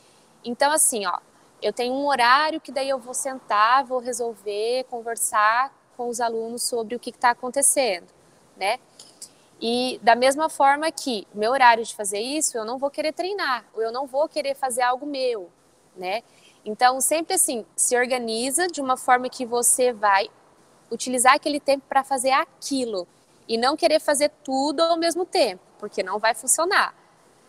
Então 0.44 0.70
assim, 0.70 1.06
ó, 1.06 1.18
eu 1.62 1.72
tenho 1.72 1.94
um 1.94 2.06
horário 2.06 2.60
que 2.60 2.70
daí 2.70 2.88
eu 2.88 2.98
vou 2.98 3.14
sentar, 3.14 3.84
vou 3.84 3.98
resolver, 3.98 4.84
conversar 4.84 5.72
com 5.96 6.08
os 6.08 6.20
alunos 6.20 6.62
sobre 6.62 6.94
o 6.94 7.00
que 7.00 7.10
está 7.10 7.30
acontecendo, 7.30 8.08
né? 8.56 8.78
E 9.60 9.98
da 10.02 10.14
mesma 10.14 10.50
forma 10.50 10.90
que 10.90 11.26
meu 11.32 11.52
horário 11.52 11.84
de 11.84 11.94
fazer 11.94 12.20
isso, 12.20 12.58
eu 12.58 12.64
não 12.64 12.76
vou 12.76 12.90
querer 12.90 13.12
treinar, 13.12 13.64
ou 13.72 13.82
eu 13.82 13.92
não 13.92 14.06
vou 14.06 14.28
querer 14.28 14.54
fazer 14.54 14.82
algo 14.82 15.06
meu, 15.06 15.48
né? 15.96 16.22
Então, 16.64 17.00
sempre 17.00 17.34
assim, 17.34 17.64
se 17.76 17.96
organiza 17.96 18.66
de 18.66 18.80
uma 18.80 18.96
forma 18.96 19.28
que 19.28 19.44
você 19.44 19.92
vai 19.92 20.30
utilizar 20.90 21.34
aquele 21.34 21.60
tempo 21.60 21.84
para 21.88 22.02
fazer 22.02 22.30
aquilo 22.30 23.06
e 23.46 23.58
não 23.58 23.76
querer 23.76 24.00
fazer 24.00 24.30
tudo 24.42 24.80
ao 24.80 24.96
mesmo 24.96 25.26
tempo, 25.26 25.62
porque 25.78 26.02
não 26.02 26.18
vai 26.18 26.34
funcionar. 26.34 26.94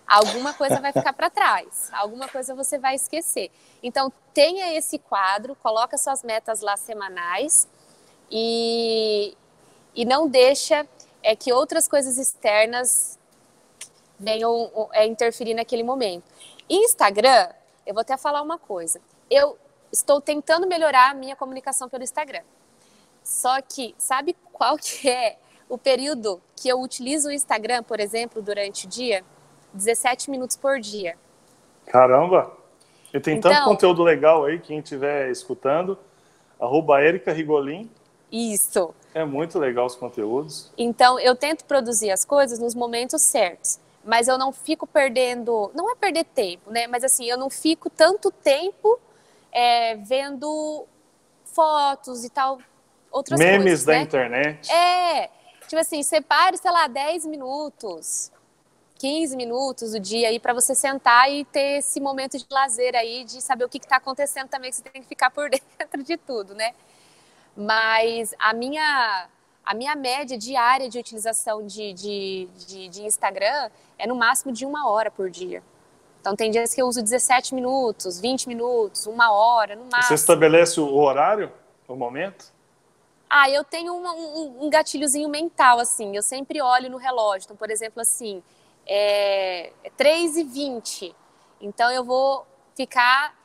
Alguma 0.06 0.54
coisa 0.54 0.80
vai 0.80 0.91
ficar 0.91 1.13
para 1.13 1.30
trás, 1.30 1.89
alguma 1.91 2.28
coisa 2.28 2.54
você 2.54 2.78
vai 2.78 2.95
esquecer. 2.95 3.49
Então, 3.82 4.12
tenha 4.34 4.78
esse 4.78 4.99
quadro, 4.99 5.56
coloca 5.56 5.97
suas 5.97 6.21
metas 6.21 6.62
lá 6.62 6.78
semanais 6.78 7.67
e, 8.30 9.36
e 9.95 10.06
não 10.06 10.28
deixa 10.28 10.88
é, 11.23 11.36
que 11.36 11.51
outras 11.51 11.88
coisas 11.88 12.17
externas 12.17 13.17
venham 14.19 14.89
é, 14.93 15.08
interferir 15.08 15.54
naquele 15.54 15.84
momento. 15.84 16.23
Instagram, 16.69 17.49
eu 17.86 17.93
vou 17.93 18.02
até 18.02 18.17
falar 18.17 18.41
uma 18.41 18.58
coisa. 18.58 19.00
Eu 19.30 19.58
estou 19.91 20.19
tentando 20.19 20.67
melhorar 20.67 21.12
a 21.12 21.13
minha 21.13 21.36
comunicação 21.36 21.88
pelo 21.89 22.04
Instagram. 22.04 22.43
Só 23.24 23.62
que, 23.62 23.95
sabe 23.98 24.36
qual 24.54 24.78
que 24.78 25.10
é 25.10 25.38
o 25.67 25.78
período 25.78 26.41
que 26.56 26.69
eu 26.69 26.80
utilizo 26.80 27.30
o 27.30 27.32
Instagram, 27.32 27.84
por 27.84 28.00
exemplo, 28.00 28.41
durante 28.41 28.86
o 28.86 28.89
dia? 28.89 29.24
17 29.74 30.30
minutos 30.30 30.56
por 30.56 30.80
dia. 30.80 31.17
Caramba! 31.88 32.56
E 33.13 33.19
tem 33.19 33.38
então, 33.38 33.52
tanto 33.52 33.65
conteúdo 33.65 34.04
legal 34.04 34.45
aí, 34.45 34.60
quem 34.60 34.80
estiver 34.80 35.30
escutando, 35.30 35.98
arroba 36.60 37.02
Erika 37.02 37.32
Rigolin, 37.32 37.89
isso. 38.32 38.93
É 39.13 39.24
muito 39.24 39.58
legal 39.58 39.86
os 39.86 39.95
conteúdos. 39.95 40.71
Então, 40.78 41.17
eu 41.19 41.36
tento 41.36 41.63
produzir 41.65 42.12
as 42.12 42.26
coisas 42.26 42.60
nos 42.60 42.76
momentos 42.76 43.21
certos. 43.21 43.80
Mas 44.06 44.28
eu 44.28 44.38
não 44.38 44.54
fico 44.54 44.86
perdendo. 44.86 45.72
Não 45.74 45.91
é 45.91 45.96
perder 45.96 46.26
tempo, 46.26 46.70
né? 46.70 46.86
Mas 46.86 47.04
assim, 47.04 47.26
eu 47.26 47.38
não 47.38 47.50
fico 47.50 47.89
tanto 47.89 48.32
tempo 48.32 49.00
é, 49.52 49.96
vendo 49.96 50.86
fotos 51.44 52.24
e 52.24 52.30
tal. 52.30 52.60
Outras 53.12 53.39
Memes 53.39 53.63
coisas, 53.63 53.86
da 53.86 53.94
né? 53.94 54.02
internet. 54.02 54.72
É. 54.72 55.30
Tipo 55.68 55.80
assim, 55.80 56.04
separe, 56.04 56.58
sei 56.58 56.70
lá, 56.70 56.88
10 56.88 57.26
minutos. 57.26 58.32
15 58.98 59.36
minutos 59.36 59.91
do 59.91 60.00
dia 60.00 60.30
aí 60.30 60.39
para 60.39 60.54
você 60.54 60.74
sentar 60.74 61.30
e 61.32 61.44
ter 61.46 61.80
esse 61.80 62.00
momento 62.00 62.38
de 62.38 62.46
lazer 62.50 62.96
aí, 62.96 63.24
de 63.24 63.41
saber 63.41 63.65
o 63.65 63.70
que 63.70 63.78
está 63.78 63.98
acontecendo 63.98 64.48
também, 64.48 64.70
que 64.70 64.78
você 64.78 64.84
tem 64.84 65.02
que 65.02 65.08
ficar 65.08 65.32
por 65.32 65.50
dentro 65.78 66.04
de 66.04 66.15
tudo, 66.18 66.54
né? 66.56 66.74
Mas 67.56 68.34
a 68.38 68.54
minha, 68.54 69.28
a 69.65 69.73
minha 69.73 69.95
média 69.95 70.38
diária 70.38 70.88
de 70.88 70.99
utilização 70.99 71.65
de, 71.65 71.93
de, 71.93 72.47
de, 72.67 72.88
de 72.88 73.01
Instagram 73.04 73.69
é 73.97 74.06
no 74.06 74.15
máximo 74.15 74.54
de 74.54 74.65
uma 74.65 74.88
hora 74.89 75.10
por 75.10 75.30
dia. 75.30 75.63
Então 76.21 76.36
tem 76.36 76.51
dias 76.51 76.73
que 76.73 76.82
eu 76.82 76.88
uso 76.88 77.01
17 77.01 77.54
minutos, 77.54 78.19
20 78.19 78.47
minutos, 78.47 79.06
uma 79.06 79.32
hora, 79.32 79.75
no 79.75 79.86
máximo. 79.86 80.04
Você 80.04 80.13
estabelece 80.15 80.80
o 80.80 80.95
horário, 80.95 81.51
o 81.88 81.95
momento? 81.95 82.54
Ah, 83.30 83.49
eu 83.49 83.63
tenho 83.63 83.95
uma, 83.95 84.13
um, 84.13 84.65
um, 84.65 84.69
gatilhozinho 84.69 85.30
mental, 85.30 85.80
assim. 85.80 86.15
Eu 86.15 86.21
sempre 86.21 86.62
olho 86.62 86.89
no 86.89 86.97
relógio. 86.97 87.45
Então, 87.45 87.58
por 87.58 87.69
exemplo, 87.69 88.01
assim, 88.01 88.41
é, 88.86 89.71
é 89.84 89.89
3 89.97 90.38
e 90.38 90.43
20 90.43 91.15
Então 91.60 91.91
eu 91.91 92.04
vou 92.04 92.45
ficar 92.75 93.36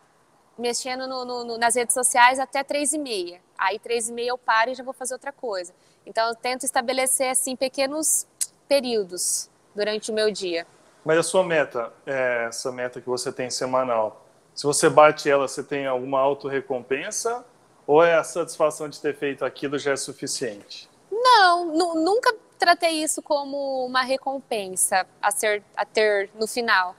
mexendo 0.58 1.06
no, 1.06 1.24
no, 1.24 1.58
nas 1.58 1.74
redes 1.74 1.94
sociais 1.94 2.38
até 2.38 2.62
três 2.62 2.92
e 2.92 2.98
meia. 2.98 3.40
Aí 3.56 3.78
três 3.78 4.08
e 4.08 4.12
meia 4.12 4.28
eu 4.28 4.38
paro 4.38 4.70
e 4.70 4.74
já 4.74 4.84
vou 4.84 4.92
fazer 4.92 5.14
outra 5.14 5.32
coisa. 5.32 5.74
Então 6.10 6.28
eu 6.28 6.34
tento 6.34 6.64
estabelecer 6.64 7.30
assim 7.30 7.54
pequenos 7.54 8.26
períodos 8.66 9.48
durante 9.74 10.10
o 10.10 10.14
meu 10.14 10.28
dia. 10.32 10.66
Mas 11.04 11.18
a 11.18 11.22
sua 11.22 11.44
meta, 11.44 11.92
é, 12.04 12.46
essa 12.48 12.72
meta 12.72 13.00
que 13.00 13.08
você 13.08 13.30
tem 13.32 13.48
semanal, 13.48 14.26
se 14.52 14.64
você 14.64 14.90
bate 14.90 15.30
ela, 15.30 15.46
você 15.46 15.62
tem 15.62 15.86
alguma 15.86 16.18
autorrecompensa 16.18 17.44
ou 17.86 18.02
é 18.02 18.16
a 18.16 18.24
satisfação 18.24 18.88
de 18.88 19.00
ter 19.00 19.14
feito 19.14 19.44
aquilo 19.44 19.78
já 19.78 19.92
é 19.92 19.96
suficiente? 19.96 20.90
Não, 21.12 21.64
nunca 21.94 22.34
tratei 22.58 23.02
isso 23.02 23.22
como 23.22 23.86
uma 23.86 24.02
recompensa 24.02 25.06
a, 25.22 25.30
ser, 25.30 25.62
a 25.76 25.84
ter 25.84 26.28
no 26.34 26.46
final. 26.48 26.96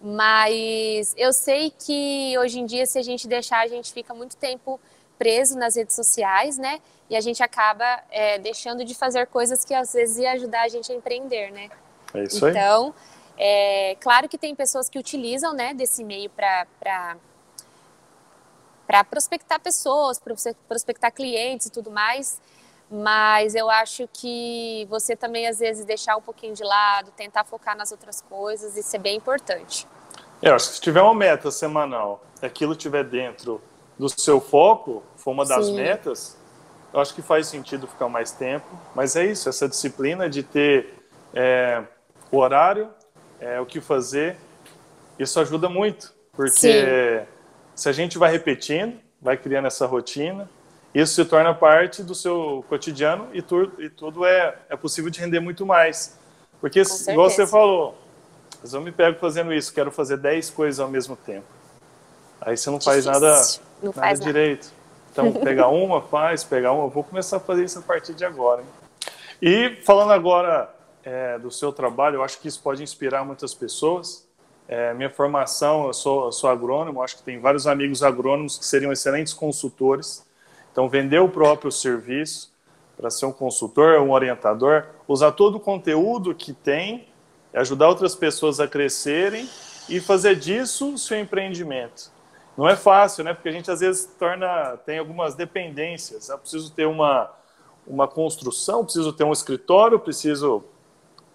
Mas 0.00 1.14
eu 1.16 1.32
sei 1.32 1.70
que 1.70 2.36
hoje 2.38 2.58
em 2.58 2.66
dia, 2.66 2.86
se 2.86 2.98
a 2.98 3.02
gente 3.02 3.28
deixar, 3.28 3.60
a 3.60 3.68
gente 3.68 3.92
fica 3.92 4.12
muito 4.12 4.36
tempo 4.36 4.80
preso 5.18 5.58
nas 5.58 5.76
redes 5.76 5.94
sociais, 5.96 6.56
né? 6.56 6.80
E 7.10 7.16
a 7.16 7.20
gente 7.20 7.42
acaba 7.42 8.02
é, 8.10 8.38
deixando 8.38 8.84
de 8.84 8.94
fazer 8.94 9.26
coisas 9.26 9.64
que 9.64 9.74
às 9.74 9.92
vezes 9.92 10.18
ia 10.18 10.32
ajudar 10.32 10.62
a 10.62 10.68
gente 10.68 10.92
a 10.92 10.94
empreender, 10.94 11.50
né? 11.50 11.70
É 12.14 12.22
isso 12.22 12.44
aí. 12.44 12.52
Então, 12.52 12.94
é, 13.36 13.96
claro 14.00 14.28
que 14.28 14.36
tem 14.36 14.54
pessoas 14.54 14.88
que 14.88 14.98
utilizam, 14.98 15.52
né, 15.52 15.72
desse 15.74 16.02
meio 16.04 16.30
para 16.30 16.66
para 18.86 19.04
prospectar 19.04 19.60
pessoas, 19.60 20.18
prospectar 20.66 21.12
clientes 21.12 21.66
e 21.66 21.70
tudo 21.70 21.90
mais, 21.90 22.40
mas 22.90 23.54
eu 23.54 23.68
acho 23.68 24.08
que 24.10 24.86
você 24.88 25.14
também 25.14 25.46
às 25.46 25.58
vezes 25.58 25.84
deixar 25.84 26.16
um 26.16 26.22
pouquinho 26.22 26.54
de 26.54 26.64
lado, 26.64 27.10
tentar 27.10 27.44
focar 27.44 27.76
nas 27.76 27.92
outras 27.92 28.22
coisas, 28.22 28.78
isso 28.78 28.96
é 28.96 28.98
bem 28.98 29.18
importante. 29.18 29.86
É, 30.40 30.48
eu 30.48 30.54
acho 30.54 30.68
que 30.68 30.74
se 30.76 30.80
tiver 30.80 31.02
uma 31.02 31.14
meta 31.14 31.50
semanal, 31.50 32.24
aquilo 32.40 32.72
estiver 32.72 33.04
dentro 33.04 33.60
do 33.98 34.08
seu 34.08 34.40
foco, 34.40 35.02
for 35.16 35.32
uma 35.32 35.44
das 35.44 35.66
Sim. 35.66 35.76
metas, 35.76 36.36
eu 36.92 37.00
acho 37.00 37.14
que 37.14 37.20
faz 37.20 37.48
sentido 37.48 37.86
ficar 37.86 38.08
mais 38.08 38.30
tempo. 38.30 38.66
Mas 38.94 39.16
é 39.16 39.26
isso, 39.26 39.48
essa 39.48 39.68
disciplina 39.68 40.28
de 40.28 40.42
ter 40.42 40.94
é, 41.34 41.82
o 42.30 42.38
horário, 42.38 42.88
é, 43.40 43.60
o 43.60 43.66
que 43.66 43.80
fazer, 43.80 44.36
isso 45.18 45.38
ajuda 45.40 45.68
muito, 45.68 46.14
porque 46.32 46.50
Sim. 47.20 47.26
se 47.74 47.88
a 47.88 47.92
gente 47.92 48.16
vai 48.16 48.30
repetindo, 48.30 48.98
vai 49.20 49.36
criando 49.36 49.66
essa 49.66 49.84
rotina, 49.86 50.48
isso 50.94 51.14
se 51.14 51.24
torna 51.24 51.52
parte 51.54 52.02
do 52.02 52.14
seu 52.14 52.64
cotidiano 52.68 53.28
e, 53.32 53.42
tu, 53.42 53.70
e 53.78 53.90
tudo 53.90 54.24
é, 54.24 54.56
é 54.68 54.76
possível 54.76 55.10
de 55.10 55.20
render 55.20 55.40
muito 55.40 55.66
mais. 55.66 56.18
Porque, 56.60 56.82
igual 57.08 57.30
você 57.30 57.46
falou, 57.46 57.96
mas 58.60 58.72
eu 58.72 58.80
me 58.80 58.90
pego 58.90 59.18
fazendo 59.18 59.52
isso, 59.52 59.72
quero 59.72 59.90
fazer 59.90 60.16
10 60.16 60.50
coisas 60.50 60.80
ao 60.80 60.88
mesmo 60.88 61.14
tempo. 61.16 61.46
Aí 62.48 62.56
você 62.56 62.70
não 62.70 62.80
faz 62.80 63.04
nada, 63.04 63.42
não 63.82 63.92
nada 63.94 64.00
faz 64.00 64.20
direito. 64.20 64.72
Nada. 65.14 65.28
Então, 65.30 65.44
pegar 65.44 65.68
uma, 65.68 66.00
faz, 66.00 66.42
pegar 66.44 66.72
uma. 66.72 66.84
Eu 66.84 66.88
vou 66.88 67.04
começar 67.04 67.36
a 67.36 67.40
fazer 67.40 67.64
isso 67.64 67.78
a 67.78 67.82
partir 67.82 68.14
de 68.14 68.24
agora. 68.24 68.62
Hein? 68.62 68.68
E 69.42 69.76
falando 69.84 70.12
agora 70.12 70.74
é, 71.04 71.38
do 71.38 71.50
seu 71.50 71.72
trabalho, 71.72 72.16
eu 72.16 72.22
acho 72.22 72.40
que 72.40 72.48
isso 72.48 72.60
pode 72.62 72.82
inspirar 72.82 73.22
muitas 73.22 73.52
pessoas. 73.52 74.26
É, 74.66 74.94
minha 74.94 75.10
formação, 75.10 75.86
eu 75.88 75.92
sou, 75.92 76.26
eu 76.26 76.32
sou 76.32 76.48
agrônomo, 76.48 77.02
acho 77.02 77.18
que 77.18 77.22
tem 77.22 77.38
vários 77.38 77.66
amigos 77.66 78.02
agrônomos 78.02 78.56
que 78.56 78.64
seriam 78.64 78.92
excelentes 78.92 79.34
consultores. 79.34 80.26
Então, 80.72 80.88
vender 80.88 81.18
o 81.18 81.28
próprio 81.28 81.70
serviço 81.70 82.50
para 82.96 83.10
ser 83.10 83.26
um 83.26 83.32
consultor, 83.32 84.00
um 84.00 84.10
orientador, 84.10 84.84
usar 85.06 85.32
todo 85.32 85.56
o 85.56 85.60
conteúdo 85.60 86.34
que 86.34 86.54
tem, 86.54 87.08
ajudar 87.52 87.88
outras 87.88 88.14
pessoas 88.14 88.58
a 88.58 88.66
crescerem 88.66 89.46
e 89.88 90.00
fazer 90.00 90.34
disso 90.34 90.94
o 90.94 90.98
seu 90.98 91.18
empreendimento. 91.18 92.16
Não 92.58 92.68
é 92.68 92.74
fácil, 92.74 93.22
né? 93.22 93.32
Porque 93.32 93.48
a 93.48 93.52
gente 93.52 93.70
às 93.70 93.78
vezes 93.78 94.04
torna, 94.18 94.76
tem 94.78 94.98
algumas 94.98 95.36
dependências. 95.36 96.28
Eu 96.28 96.36
preciso 96.36 96.72
ter 96.72 96.86
uma, 96.86 97.30
uma 97.86 98.08
construção, 98.08 98.82
preciso 98.82 99.12
ter 99.12 99.22
um 99.22 99.32
escritório, 99.32 99.96
preciso. 100.00 100.64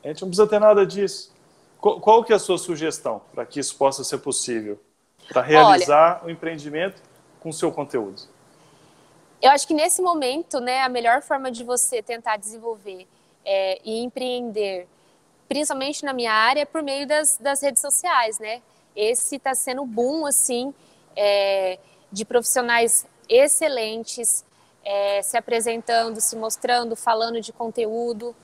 A 0.03 0.09
gente 0.09 0.21
não 0.21 0.27
precisa 0.27 0.45
ter 0.45 0.59
nada 0.59 0.85
disso. 0.85 1.33
Qual, 1.79 2.01
qual 2.01 2.23
que 2.25 2.33
é 2.33 2.35
a 2.35 2.39
sua 2.39 2.57
sugestão 2.57 3.21
para 3.33 3.45
que 3.45 3.57
isso 3.57 3.73
possa 3.77 4.03
ser 4.03 4.17
possível? 4.17 4.77
Para 5.29 5.41
realizar 5.41 6.19
Olha, 6.23 6.27
o 6.27 6.29
empreendimento 6.29 7.01
com 7.39 7.47
o 7.47 7.53
seu 7.53 7.71
conteúdo? 7.71 8.23
Eu 9.41 9.51
acho 9.51 9.65
que 9.65 9.73
nesse 9.73 10.01
momento, 10.01 10.59
né, 10.59 10.81
a 10.81 10.89
melhor 10.89 11.21
forma 11.21 11.49
de 11.49 11.63
você 11.63 12.03
tentar 12.03 12.35
desenvolver 12.35 13.07
é, 13.45 13.79
e 13.85 14.03
empreender, 14.03 14.89
principalmente 15.47 16.03
na 16.03 16.11
minha 16.11 16.33
área, 16.33 16.63
é 16.63 16.65
por 16.65 16.83
meio 16.83 17.07
das, 17.07 17.37
das 17.37 17.61
redes 17.61 17.79
sociais, 17.79 18.39
né? 18.39 18.61
Esse 18.93 19.37
está 19.37 19.55
sendo 19.55 19.85
boom, 19.85 20.25
assim, 20.25 20.73
é, 21.15 21.79
de 22.11 22.25
profissionais 22.25 23.05
excelentes, 23.29 24.45
é, 24.83 25.21
se 25.21 25.37
apresentando, 25.37 26.19
se 26.19 26.35
mostrando, 26.35 26.95
falando 26.95 27.39
de 27.39 27.51
conteúdo. 27.51 28.35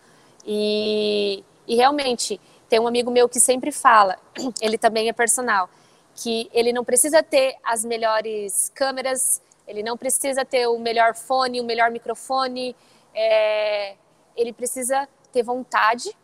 E, 0.46 1.44
e 1.68 1.76
realmente, 1.76 2.40
tem 2.70 2.80
um 2.80 2.88
amigo 2.88 3.12
meu 3.12 3.28
que 3.28 3.40
sempre 3.40 3.72
fala, 3.72 4.18
ele 4.62 4.78
também 4.78 5.10
é 5.10 5.14
personal, 5.14 5.70
que 6.16 6.50
ele 6.54 6.74
não 6.74 6.84
precisa 6.84 7.22
ter 7.24 7.56
as 7.64 7.84
melhores 7.84 8.72
câmeras, 8.74 9.42
ele 9.68 9.84
não 9.84 9.98
precisa 9.98 10.44
ter 10.44 10.68
o 10.68 10.80
melhor 10.80 11.16
fone, 11.16 11.62
o 11.62 11.64
melhor 11.64 11.92
microfone, 11.92 12.76
é, 13.14 13.96
ele 14.36 14.54
precisa 14.54 15.08
ter 15.32 15.44
vontade, 15.44 16.16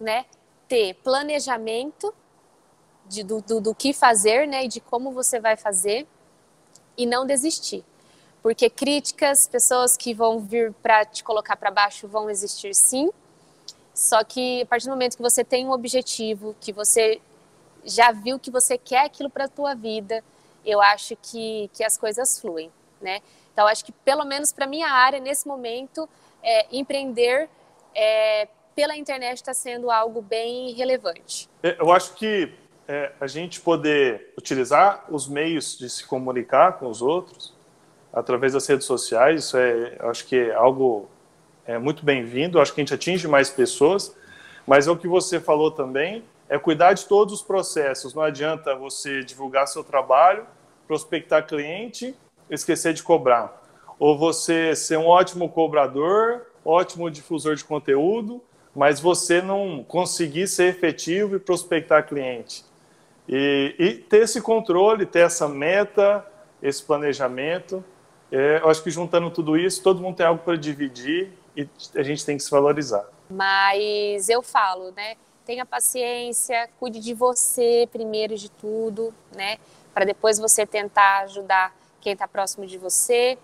né? 0.00 0.24
Ter 0.66 0.94
planejamento 0.94 2.14
de, 3.08 3.22
do, 3.22 3.40
do, 3.40 3.60
do 3.60 3.74
que 3.74 3.92
fazer, 3.92 4.46
né? 4.46 4.64
E 4.64 4.68
de 4.68 4.80
como 4.80 5.12
você 5.12 5.40
vai 5.40 5.56
fazer 5.56 6.06
e 6.96 7.06
não 7.06 7.26
desistir. 7.26 7.84
Porque 8.42 8.70
críticas, 8.70 9.48
pessoas 9.48 9.96
que 9.96 10.14
vão 10.14 10.38
vir 10.38 10.72
para 10.82 11.04
te 11.04 11.24
colocar 11.24 11.56
para 11.56 11.70
baixo 11.70 12.06
vão 12.06 12.30
existir 12.30 12.74
sim. 12.74 13.10
Só 13.94 14.22
que 14.22 14.62
a 14.62 14.66
partir 14.66 14.86
do 14.86 14.90
momento 14.90 15.16
que 15.16 15.22
você 15.22 15.42
tem 15.42 15.66
um 15.66 15.72
objetivo, 15.72 16.54
que 16.60 16.72
você 16.72 17.20
já 17.84 18.12
viu 18.12 18.38
que 18.38 18.50
você 18.50 18.78
quer 18.78 19.04
aquilo 19.04 19.30
para 19.30 19.46
a 19.46 19.48
tua 19.48 19.74
vida, 19.74 20.22
eu 20.64 20.80
acho 20.80 21.16
que, 21.16 21.70
que 21.72 21.82
as 21.82 21.96
coisas 21.96 22.40
fluem, 22.40 22.70
né? 23.00 23.20
Então, 23.52 23.66
acho 23.66 23.84
que 23.84 23.90
pelo 23.90 24.24
menos 24.24 24.52
para 24.52 24.66
minha 24.66 24.88
área, 24.88 25.18
nesse 25.18 25.48
momento, 25.48 26.08
é, 26.42 26.66
empreender 26.70 27.48
é, 27.94 28.46
pela 28.74 28.96
internet 28.96 29.38
está 29.38 29.52
sendo 29.52 29.90
algo 29.90 30.22
bem 30.22 30.72
relevante. 30.74 31.48
É, 31.62 31.76
eu 31.80 31.90
acho 31.90 32.14
que 32.14 32.52
é, 32.88 33.12
a 33.20 33.26
gente 33.26 33.60
poder 33.60 34.32
utilizar 34.36 35.04
os 35.10 35.28
meios 35.28 35.78
de 35.78 35.88
se 35.90 36.06
comunicar 36.06 36.78
com 36.78 36.88
os 36.88 37.02
outros 37.02 37.54
através 38.12 38.54
das 38.54 38.66
redes 38.66 38.86
sociais, 38.86 39.44
isso 39.44 39.58
é, 39.58 39.98
acho 40.00 40.26
que 40.26 40.34
é 40.34 40.54
algo 40.54 41.08
é 41.68 41.76
muito 41.76 42.02
bem-vindo. 42.02 42.58
Acho 42.58 42.72
que 42.72 42.80
a 42.80 42.82
gente 42.82 42.94
atinge 42.94 43.28
mais 43.28 43.50
pessoas, 43.50 44.16
mas 44.66 44.88
é 44.88 44.90
o 44.90 44.96
que 44.96 45.06
você 45.06 45.38
falou 45.38 45.70
também, 45.70 46.24
é 46.48 46.58
cuidar 46.58 46.94
de 46.94 47.04
todos 47.04 47.34
os 47.34 47.42
processos. 47.42 48.14
Não 48.14 48.22
adianta 48.22 48.74
você 48.74 49.22
divulgar 49.22 49.68
seu 49.68 49.84
trabalho, 49.84 50.46
prospectar 50.86 51.46
cliente, 51.46 52.16
esquecer 52.48 52.94
de 52.94 53.02
cobrar. 53.02 53.62
Ou 53.98 54.16
você 54.16 54.74
ser 54.74 54.96
um 54.96 55.06
ótimo 55.06 55.50
cobrador, 55.50 56.46
ótimo 56.64 57.10
difusor 57.10 57.54
de 57.54 57.64
conteúdo, 57.64 58.42
mas 58.74 58.98
você 58.98 59.42
não 59.42 59.84
conseguir 59.86 60.46
ser 60.46 60.70
efetivo 60.70 61.36
e 61.36 61.38
prospectar 61.38 62.06
cliente. 62.06 62.64
E, 63.28 63.74
e 63.78 63.94
ter 63.94 64.22
esse 64.22 64.40
controle, 64.40 65.04
ter 65.04 65.20
essa 65.20 65.46
meta, 65.46 66.26
esse 66.62 66.82
planejamento. 66.82 67.84
É, 68.32 68.60
eu 68.62 68.68
acho 68.68 68.82
que 68.82 68.90
juntando 68.90 69.30
tudo 69.30 69.56
isso, 69.56 69.82
todo 69.82 70.00
mundo 70.00 70.16
tem 70.16 70.26
algo 70.26 70.42
para 70.42 70.56
dividir 70.56 71.32
e 71.56 71.68
a 71.94 72.02
gente 72.02 72.24
tem 72.24 72.36
que 72.36 72.42
se 72.42 72.50
valorizar. 72.50 73.06
Mas 73.28 74.28
eu 74.28 74.42
falo, 74.42 74.90
né? 74.92 75.16
Tenha 75.44 75.64
paciência, 75.66 76.68
cuide 76.78 77.00
de 77.00 77.14
você 77.14 77.88
primeiro 77.90 78.36
de 78.36 78.50
tudo, 78.50 79.14
né? 79.34 79.58
Para 79.92 80.04
depois 80.04 80.38
você 80.38 80.66
tentar 80.66 81.20
ajudar 81.24 81.74
quem 82.00 82.12
está 82.12 82.28
próximo 82.28 82.66
de 82.66 82.78
você. 82.78 83.38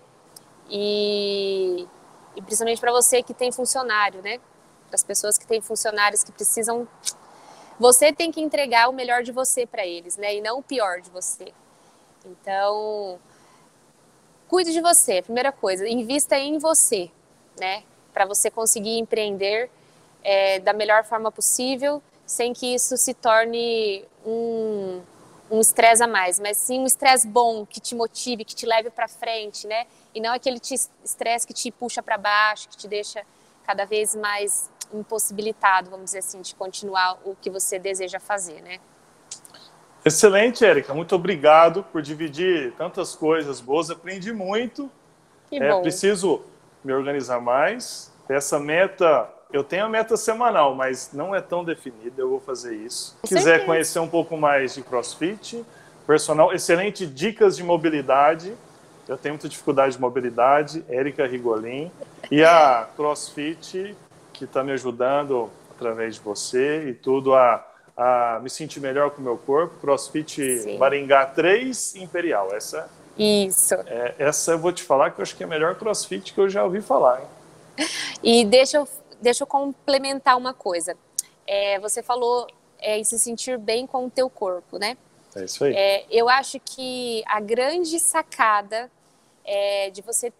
E, 0.69 1.87
e 2.35 2.41
principalmente 2.41 2.79
para 2.79 2.91
você 2.91 3.21
que 3.21 3.33
tem 3.33 3.51
funcionário, 3.51 4.21
né? 4.21 4.39
Para 4.87 4.95
as 4.95 5.03
pessoas 5.03 5.37
que 5.37 5.45
têm 5.45 5.61
funcionários 5.61 6.23
que 6.23 6.31
precisam. 6.31 6.87
Você 7.79 8.13
tem 8.13 8.31
que 8.31 8.41
entregar 8.41 8.89
o 8.89 8.93
melhor 8.93 9.23
de 9.23 9.31
você 9.31 9.65
para 9.65 9.85
eles, 9.85 10.15
né? 10.17 10.35
E 10.35 10.41
não 10.41 10.59
o 10.59 10.63
pior 10.63 11.01
de 11.01 11.09
você. 11.09 11.53
Então, 12.25 13.19
cuide 14.47 14.71
de 14.71 14.81
você, 14.81 15.21
primeira 15.21 15.51
coisa. 15.51 15.87
Invista 15.87 16.37
em 16.37 16.57
você, 16.57 17.11
né? 17.59 17.83
Para 18.13 18.25
você 18.25 18.49
conseguir 18.49 18.97
empreender 18.97 19.69
é, 20.23 20.59
da 20.59 20.73
melhor 20.73 21.03
forma 21.03 21.31
possível, 21.31 22.01
sem 22.25 22.53
que 22.53 22.73
isso 22.73 22.97
se 22.97 23.13
torne 23.13 24.05
um 24.25 25.01
um 25.49 25.59
estresse 25.59 26.01
a 26.03 26.07
mais, 26.07 26.39
mas 26.39 26.57
sim 26.57 26.79
um 26.79 26.85
estresse 26.85 27.27
bom, 27.27 27.65
que 27.65 27.79
te 27.79 27.93
motive, 27.93 28.43
que 28.43 28.55
te 28.55 28.65
leve 28.65 28.89
para 28.89 29.07
frente, 29.07 29.67
né? 29.67 29.85
E 30.13 30.19
não 30.19 30.33
aquele 30.33 30.59
estresse 31.03 31.45
que 31.45 31.53
te 31.53 31.71
puxa 31.71 32.01
para 32.01 32.17
baixo, 32.17 32.67
que 32.69 32.77
te 32.77 32.87
deixa 32.87 33.23
cada 33.63 33.85
vez 33.85 34.15
mais 34.15 34.69
impossibilitado, 34.93 35.89
vamos 35.89 36.05
dizer 36.05 36.19
assim, 36.19 36.41
de 36.41 36.55
continuar 36.55 37.19
o 37.25 37.35
que 37.35 37.49
você 37.49 37.77
deseja 37.79 38.19
fazer, 38.19 38.61
né? 38.61 38.79
Excelente, 40.03 40.63
Érica. 40.63 40.93
Muito 40.93 41.15
obrigado 41.15 41.83
por 41.83 42.01
dividir 42.01 42.73
tantas 42.77 43.15
coisas 43.15 43.59
boas. 43.59 43.89
Aprendi 43.89 44.31
muito. 44.31 44.89
Que 45.49 45.61
é, 45.61 45.71
bom. 45.71 45.81
Preciso 45.81 46.43
me 46.83 46.93
organizar 46.93 47.41
mais. 47.41 48.13
Essa 48.29 48.59
meta 48.59 49.29
eu 49.51 49.63
tenho 49.63 49.85
a 49.85 49.89
meta 49.89 50.17
semanal, 50.17 50.75
mas 50.75 51.11
não 51.13 51.33
é 51.33 51.41
tão 51.41 51.63
definida. 51.63 52.21
Eu 52.21 52.29
vou 52.29 52.39
fazer 52.39 52.75
isso. 52.75 53.17
Se 53.23 53.35
quiser 53.35 53.65
conhecer 53.65 53.99
um 53.99 54.07
pouco 54.07 54.35
mais 54.35 54.75
de 54.75 54.81
CrossFit, 54.81 55.63
personal, 56.05 56.53
excelente 56.53 57.05
dicas 57.05 57.55
de 57.55 57.63
mobilidade. 57.63 58.53
Eu 59.07 59.17
tenho 59.17 59.35
muita 59.35 59.47
dificuldade 59.47 59.95
de 59.95 60.01
mobilidade. 60.01 60.83
Érica 60.89 61.25
Rigolin 61.25 61.91
e 62.29 62.43
a 62.43 62.87
CrossFit 62.95 63.95
que 64.37 64.45
está 64.45 64.63
me 64.63 64.71
ajudando 64.71 65.49
através 65.75 66.15
de 66.15 66.21
você 66.21 66.89
e 66.89 66.93
tudo 66.93 67.33
a, 67.33 67.65
a 67.95 68.39
me 68.41 68.49
sentir 68.49 68.79
melhor 68.79 69.11
com 69.11 69.21
o 69.21 69.23
meu 69.23 69.37
corpo. 69.37 69.79
CrossFit 69.79 70.59
Sim. 70.59 70.77
Maringá 70.77 71.25
3 71.25 71.95
Imperial. 71.95 72.53
Essa 72.53 72.89
isso. 73.17 73.73
É, 73.87 74.15
essa 74.19 74.51
eu 74.51 74.59
vou 74.59 74.73
te 74.73 74.83
falar 74.83 75.11
que 75.11 75.19
eu 75.19 75.23
acho 75.23 75.35
que 75.35 75.43
é 75.43 75.45
a 75.45 75.49
melhor 75.49 75.75
crossfit 75.75 76.33
que 76.33 76.39
eu 76.39 76.49
já 76.49 76.63
ouvi 76.63 76.81
falar. 76.81 77.21
Hein? 77.21 77.87
E 78.21 78.45
deixa 78.45 78.77
eu 78.77 78.87
deixa 79.21 79.43
eu 79.43 79.47
complementar 79.47 80.37
uma 80.37 80.53
coisa. 80.53 80.97
É, 81.47 81.79
você 81.79 82.03
falou 82.03 82.47
é, 82.79 82.97
em 82.97 83.03
se 83.03 83.17
sentir 83.17 83.57
bem 83.57 83.87
com 83.87 84.05
o 84.05 84.09
teu 84.09 84.29
corpo, 84.29 84.77
né? 84.77 84.97
É 85.35 85.43
isso 85.43 85.63
aí. 85.63 85.73
É, 85.75 86.05
eu 86.11 86.29
acho 86.29 86.59
que 86.59 87.23
a 87.25 87.39
grande 87.39 87.99
sacada 87.99 88.91
é, 89.43 89.89
de 89.89 90.01
você 90.01 90.31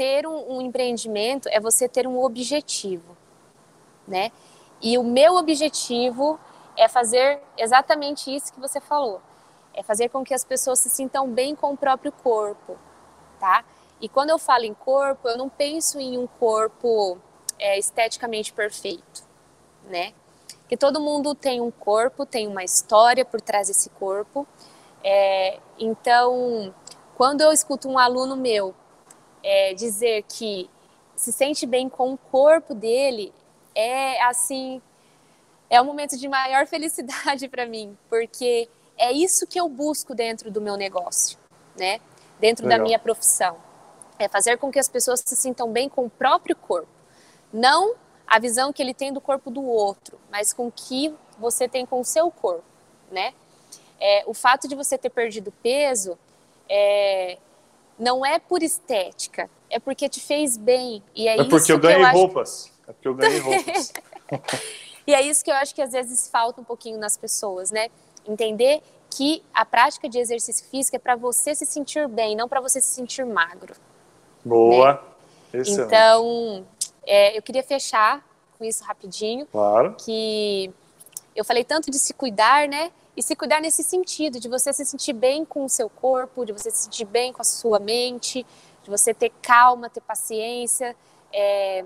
ter 0.00 0.26
um, 0.26 0.56
um, 0.56 0.62
empreendimento 0.62 1.46
é 1.50 1.60
você 1.60 1.86
ter 1.86 2.06
um 2.06 2.24
objetivo, 2.24 3.14
né? 4.08 4.32
E 4.80 4.96
o 4.96 5.04
meu 5.04 5.34
objetivo 5.36 6.40
é 6.74 6.88
fazer 6.88 7.38
exatamente 7.58 8.34
isso 8.34 8.50
que 8.50 8.58
você 8.58 8.80
falou. 8.80 9.20
É 9.74 9.82
fazer 9.82 10.08
com 10.08 10.24
que 10.24 10.32
as 10.32 10.42
pessoas 10.42 10.78
se 10.78 10.88
sintam 10.88 11.28
bem 11.28 11.54
com 11.54 11.74
o 11.74 11.76
próprio 11.76 12.10
corpo, 12.10 12.78
tá? 13.38 13.62
E 14.00 14.08
quando 14.08 14.30
eu 14.30 14.38
falo 14.38 14.64
em 14.64 14.72
corpo, 14.72 15.28
eu 15.28 15.36
não 15.36 15.50
penso 15.50 16.00
em 16.00 16.16
um 16.16 16.26
corpo 16.26 17.18
é, 17.58 17.78
esteticamente 17.78 18.54
perfeito, 18.54 19.22
né? 19.84 20.14
Que 20.66 20.78
todo 20.78 20.98
mundo 20.98 21.34
tem 21.34 21.60
um 21.60 21.70
corpo, 21.70 22.24
tem 22.24 22.48
uma 22.48 22.64
história 22.64 23.22
por 23.22 23.42
trás 23.42 23.68
desse 23.68 23.90
corpo. 23.90 24.48
É, 25.04 25.60
então, 25.78 26.74
quando 27.18 27.42
eu 27.42 27.52
escuto 27.52 27.86
um 27.86 27.98
aluno 27.98 28.34
meu 28.34 28.74
é, 29.42 29.74
dizer 29.74 30.24
que 30.28 30.68
se 31.16 31.32
sente 31.32 31.66
bem 31.66 31.88
com 31.88 32.12
o 32.12 32.18
corpo 32.18 32.74
dele, 32.74 33.32
é 33.74 34.22
assim, 34.22 34.80
é 35.68 35.80
um 35.80 35.84
momento 35.84 36.16
de 36.16 36.28
maior 36.28 36.66
felicidade 36.68 37.48
para 37.48 37.66
mim, 37.66 37.96
porque 38.08 38.68
é 38.96 39.12
isso 39.12 39.46
que 39.46 39.58
eu 39.58 39.68
busco 39.68 40.14
dentro 40.14 40.50
do 40.50 40.60
meu 40.60 40.76
negócio, 40.76 41.38
né? 41.76 42.00
Dentro 42.38 42.64
Legal. 42.64 42.78
da 42.78 42.84
minha 42.84 42.98
profissão. 42.98 43.56
É 44.18 44.28
fazer 44.28 44.58
com 44.58 44.70
que 44.70 44.78
as 44.78 44.88
pessoas 44.88 45.20
se 45.24 45.34
sintam 45.36 45.72
bem 45.72 45.88
com 45.88 46.04
o 46.04 46.10
próprio 46.10 46.54
corpo. 46.54 46.88
Não 47.52 47.94
a 48.26 48.38
visão 48.38 48.72
que 48.72 48.82
ele 48.82 48.94
tem 48.94 49.12
do 49.12 49.20
corpo 49.20 49.50
do 49.50 49.64
outro, 49.64 50.18
mas 50.30 50.52
com 50.52 50.68
o 50.68 50.72
que 50.72 51.14
você 51.38 51.66
tem 51.66 51.84
com 51.84 52.00
o 52.00 52.04
seu 52.04 52.30
corpo, 52.30 52.64
né? 53.10 53.34
É, 53.98 54.22
o 54.26 54.32
fato 54.32 54.68
de 54.68 54.74
você 54.74 54.96
ter 54.96 55.10
perdido 55.10 55.52
peso 55.62 56.18
é, 56.68 57.38
não 58.00 58.24
é 58.24 58.38
por 58.38 58.62
estética, 58.62 59.48
é 59.68 59.78
porque 59.78 60.08
te 60.08 60.20
fez 60.20 60.56
bem. 60.56 61.02
E 61.14 61.28
é, 61.28 61.38
é 61.38 61.44
porque 61.44 61.70
eu 61.70 61.78
ganhei 61.78 62.02
eu 62.02 62.10
roupas. 62.10 62.64
Acho... 62.64 62.90
É 62.90 62.92
porque 62.92 63.08
eu 63.08 63.14
ganhei 63.14 63.38
roupas. 63.40 63.92
e 65.06 65.14
é 65.14 65.22
isso 65.22 65.44
que 65.44 65.50
eu 65.50 65.54
acho 65.54 65.74
que 65.74 65.82
às 65.82 65.92
vezes 65.92 66.28
falta 66.28 66.60
um 66.60 66.64
pouquinho 66.64 66.98
nas 66.98 67.16
pessoas, 67.16 67.70
né? 67.70 67.88
Entender 68.26 68.82
que 69.10 69.42
a 69.52 69.64
prática 69.64 70.08
de 70.08 70.18
exercício 70.18 70.64
físico 70.66 70.96
é 70.96 70.98
para 70.98 71.16
você 71.16 71.54
se 71.54 71.66
sentir 71.66 72.08
bem, 72.08 72.34
não 72.34 72.48
para 72.48 72.60
você 72.60 72.80
se 72.80 72.88
sentir 72.88 73.26
magro. 73.26 73.74
Boa. 74.44 75.02
Né? 75.52 75.62
Então, 75.66 76.64
é, 77.06 77.36
eu 77.36 77.42
queria 77.42 77.62
fechar 77.62 78.24
com 78.56 78.64
isso 78.64 78.84
rapidinho. 78.84 79.46
Claro. 79.46 79.96
Que 79.98 80.72
eu 81.34 81.44
falei 81.44 81.64
tanto 81.64 81.90
de 81.90 81.98
se 81.98 82.14
cuidar, 82.14 82.68
né? 82.68 82.90
E 83.20 83.22
se 83.22 83.36
cuidar 83.36 83.60
nesse 83.60 83.82
sentido, 83.82 84.40
de 84.40 84.48
você 84.48 84.72
se 84.72 84.82
sentir 84.82 85.12
bem 85.12 85.44
com 85.44 85.66
o 85.66 85.68
seu 85.68 85.90
corpo, 85.90 86.46
de 86.46 86.54
você 86.54 86.70
se 86.70 86.84
sentir 86.84 87.04
bem 87.04 87.34
com 87.34 87.42
a 87.42 87.44
sua 87.44 87.78
mente, 87.78 88.46
de 88.82 88.88
você 88.88 89.12
ter 89.12 89.30
calma, 89.42 89.90
ter 89.90 90.00
paciência, 90.00 90.96
é, 91.30 91.84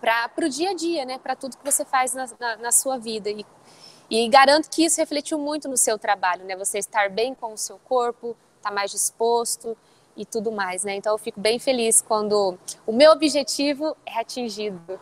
para 0.00 0.46
o 0.46 0.48
dia 0.48 0.70
a 0.70 0.74
dia, 0.74 1.04
né? 1.04 1.18
Para 1.18 1.34
tudo 1.34 1.56
que 1.56 1.68
você 1.68 1.84
faz 1.84 2.14
na, 2.14 2.28
na, 2.38 2.56
na 2.56 2.70
sua 2.70 2.96
vida. 2.96 3.28
E, 3.28 3.44
e, 4.08 4.28
garanto 4.28 4.70
que 4.70 4.84
isso 4.84 5.00
refletiu 5.00 5.40
muito 5.40 5.68
no 5.68 5.76
seu 5.76 5.98
trabalho, 5.98 6.44
né? 6.44 6.54
Você 6.54 6.78
estar 6.78 7.10
bem 7.10 7.34
com 7.34 7.54
o 7.54 7.58
seu 7.58 7.80
corpo, 7.80 8.36
estar 8.58 8.68
tá 8.68 8.72
mais 8.72 8.92
disposto 8.92 9.76
e 10.16 10.24
tudo 10.24 10.52
mais, 10.52 10.84
né? 10.84 10.94
Então 10.94 11.14
eu 11.14 11.18
fico 11.18 11.40
bem 11.40 11.58
feliz 11.58 12.00
quando 12.00 12.56
o 12.86 12.92
meu 12.92 13.10
objetivo 13.10 13.96
é 14.06 14.20
atingido. 14.20 15.00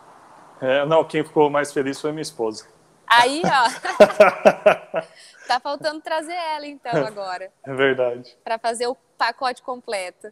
É, 0.59 0.83
não, 0.83 1.03
quem 1.03 1.23
ficou 1.23 1.47
mais 1.47 1.71
feliz 1.71 2.01
foi 2.01 2.11
minha 2.11 2.23
esposa. 2.23 2.75
Aí, 3.07 3.41
ó. 3.45 5.01
tá 5.47 5.59
faltando 5.59 6.01
trazer 6.01 6.33
ela 6.33 6.67
então 6.67 7.05
agora. 7.05 7.51
É 7.63 7.73
verdade. 7.73 8.37
Para 8.43 8.59
fazer 8.59 8.87
o 8.87 8.95
pacote 9.17 9.61
completo. 9.61 10.27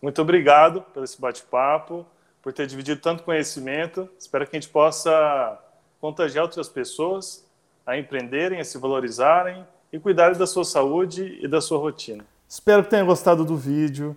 Muito 0.00 0.22
obrigado 0.22 0.82
pelo 0.94 1.04
esse 1.04 1.20
bate-papo, 1.20 2.06
por 2.40 2.52
ter 2.52 2.66
dividido 2.66 3.00
tanto 3.00 3.22
conhecimento. 3.22 4.08
Espero 4.18 4.46
que 4.46 4.56
a 4.56 4.60
gente 4.60 4.70
possa 4.70 5.58
contagiar 6.00 6.44
outras 6.44 6.68
pessoas 6.68 7.44
a 7.84 7.96
empreenderem, 7.96 8.60
a 8.60 8.64
se 8.64 8.78
valorizarem 8.78 9.66
e 9.92 9.98
cuidarem 9.98 10.38
da 10.38 10.46
sua 10.46 10.64
saúde 10.64 11.38
e 11.42 11.48
da 11.48 11.60
sua 11.60 11.78
rotina. 11.78 12.24
Espero 12.48 12.84
que 12.84 12.90
tenha 12.90 13.04
gostado 13.04 13.44
do 13.44 13.56
vídeo. 13.56 14.16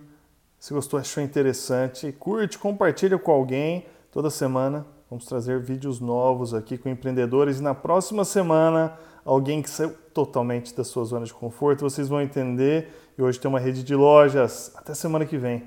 Se 0.58 0.72
gostou, 0.72 1.00
achou 1.00 1.22
interessante, 1.22 2.12
curte, 2.12 2.58
compartilha 2.58 3.18
com 3.18 3.32
alguém. 3.32 3.84
Toda 4.12 4.30
semana 4.30 4.86
vamos 5.12 5.26
trazer 5.26 5.60
vídeos 5.60 6.00
novos 6.00 6.54
aqui 6.54 6.78
com 6.78 6.88
empreendedores 6.88 7.60
e 7.60 7.62
na 7.62 7.74
próxima 7.74 8.24
semana 8.24 8.94
alguém 9.26 9.60
que 9.60 9.68
saiu 9.68 9.92
totalmente 10.14 10.74
da 10.74 10.82
sua 10.82 11.04
zona 11.04 11.26
de 11.26 11.34
conforto, 11.34 11.82
vocês 11.82 12.08
vão 12.08 12.22
entender. 12.22 12.88
E 13.18 13.22
hoje 13.22 13.38
tem 13.38 13.46
uma 13.46 13.60
rede 13.60 13.82
de 13.84 13.94
lojas. 13.94 14.72
Até 14.74 14.94
semana 14.94 15.26
que 15.26 15.36
vem. 15.36 15.64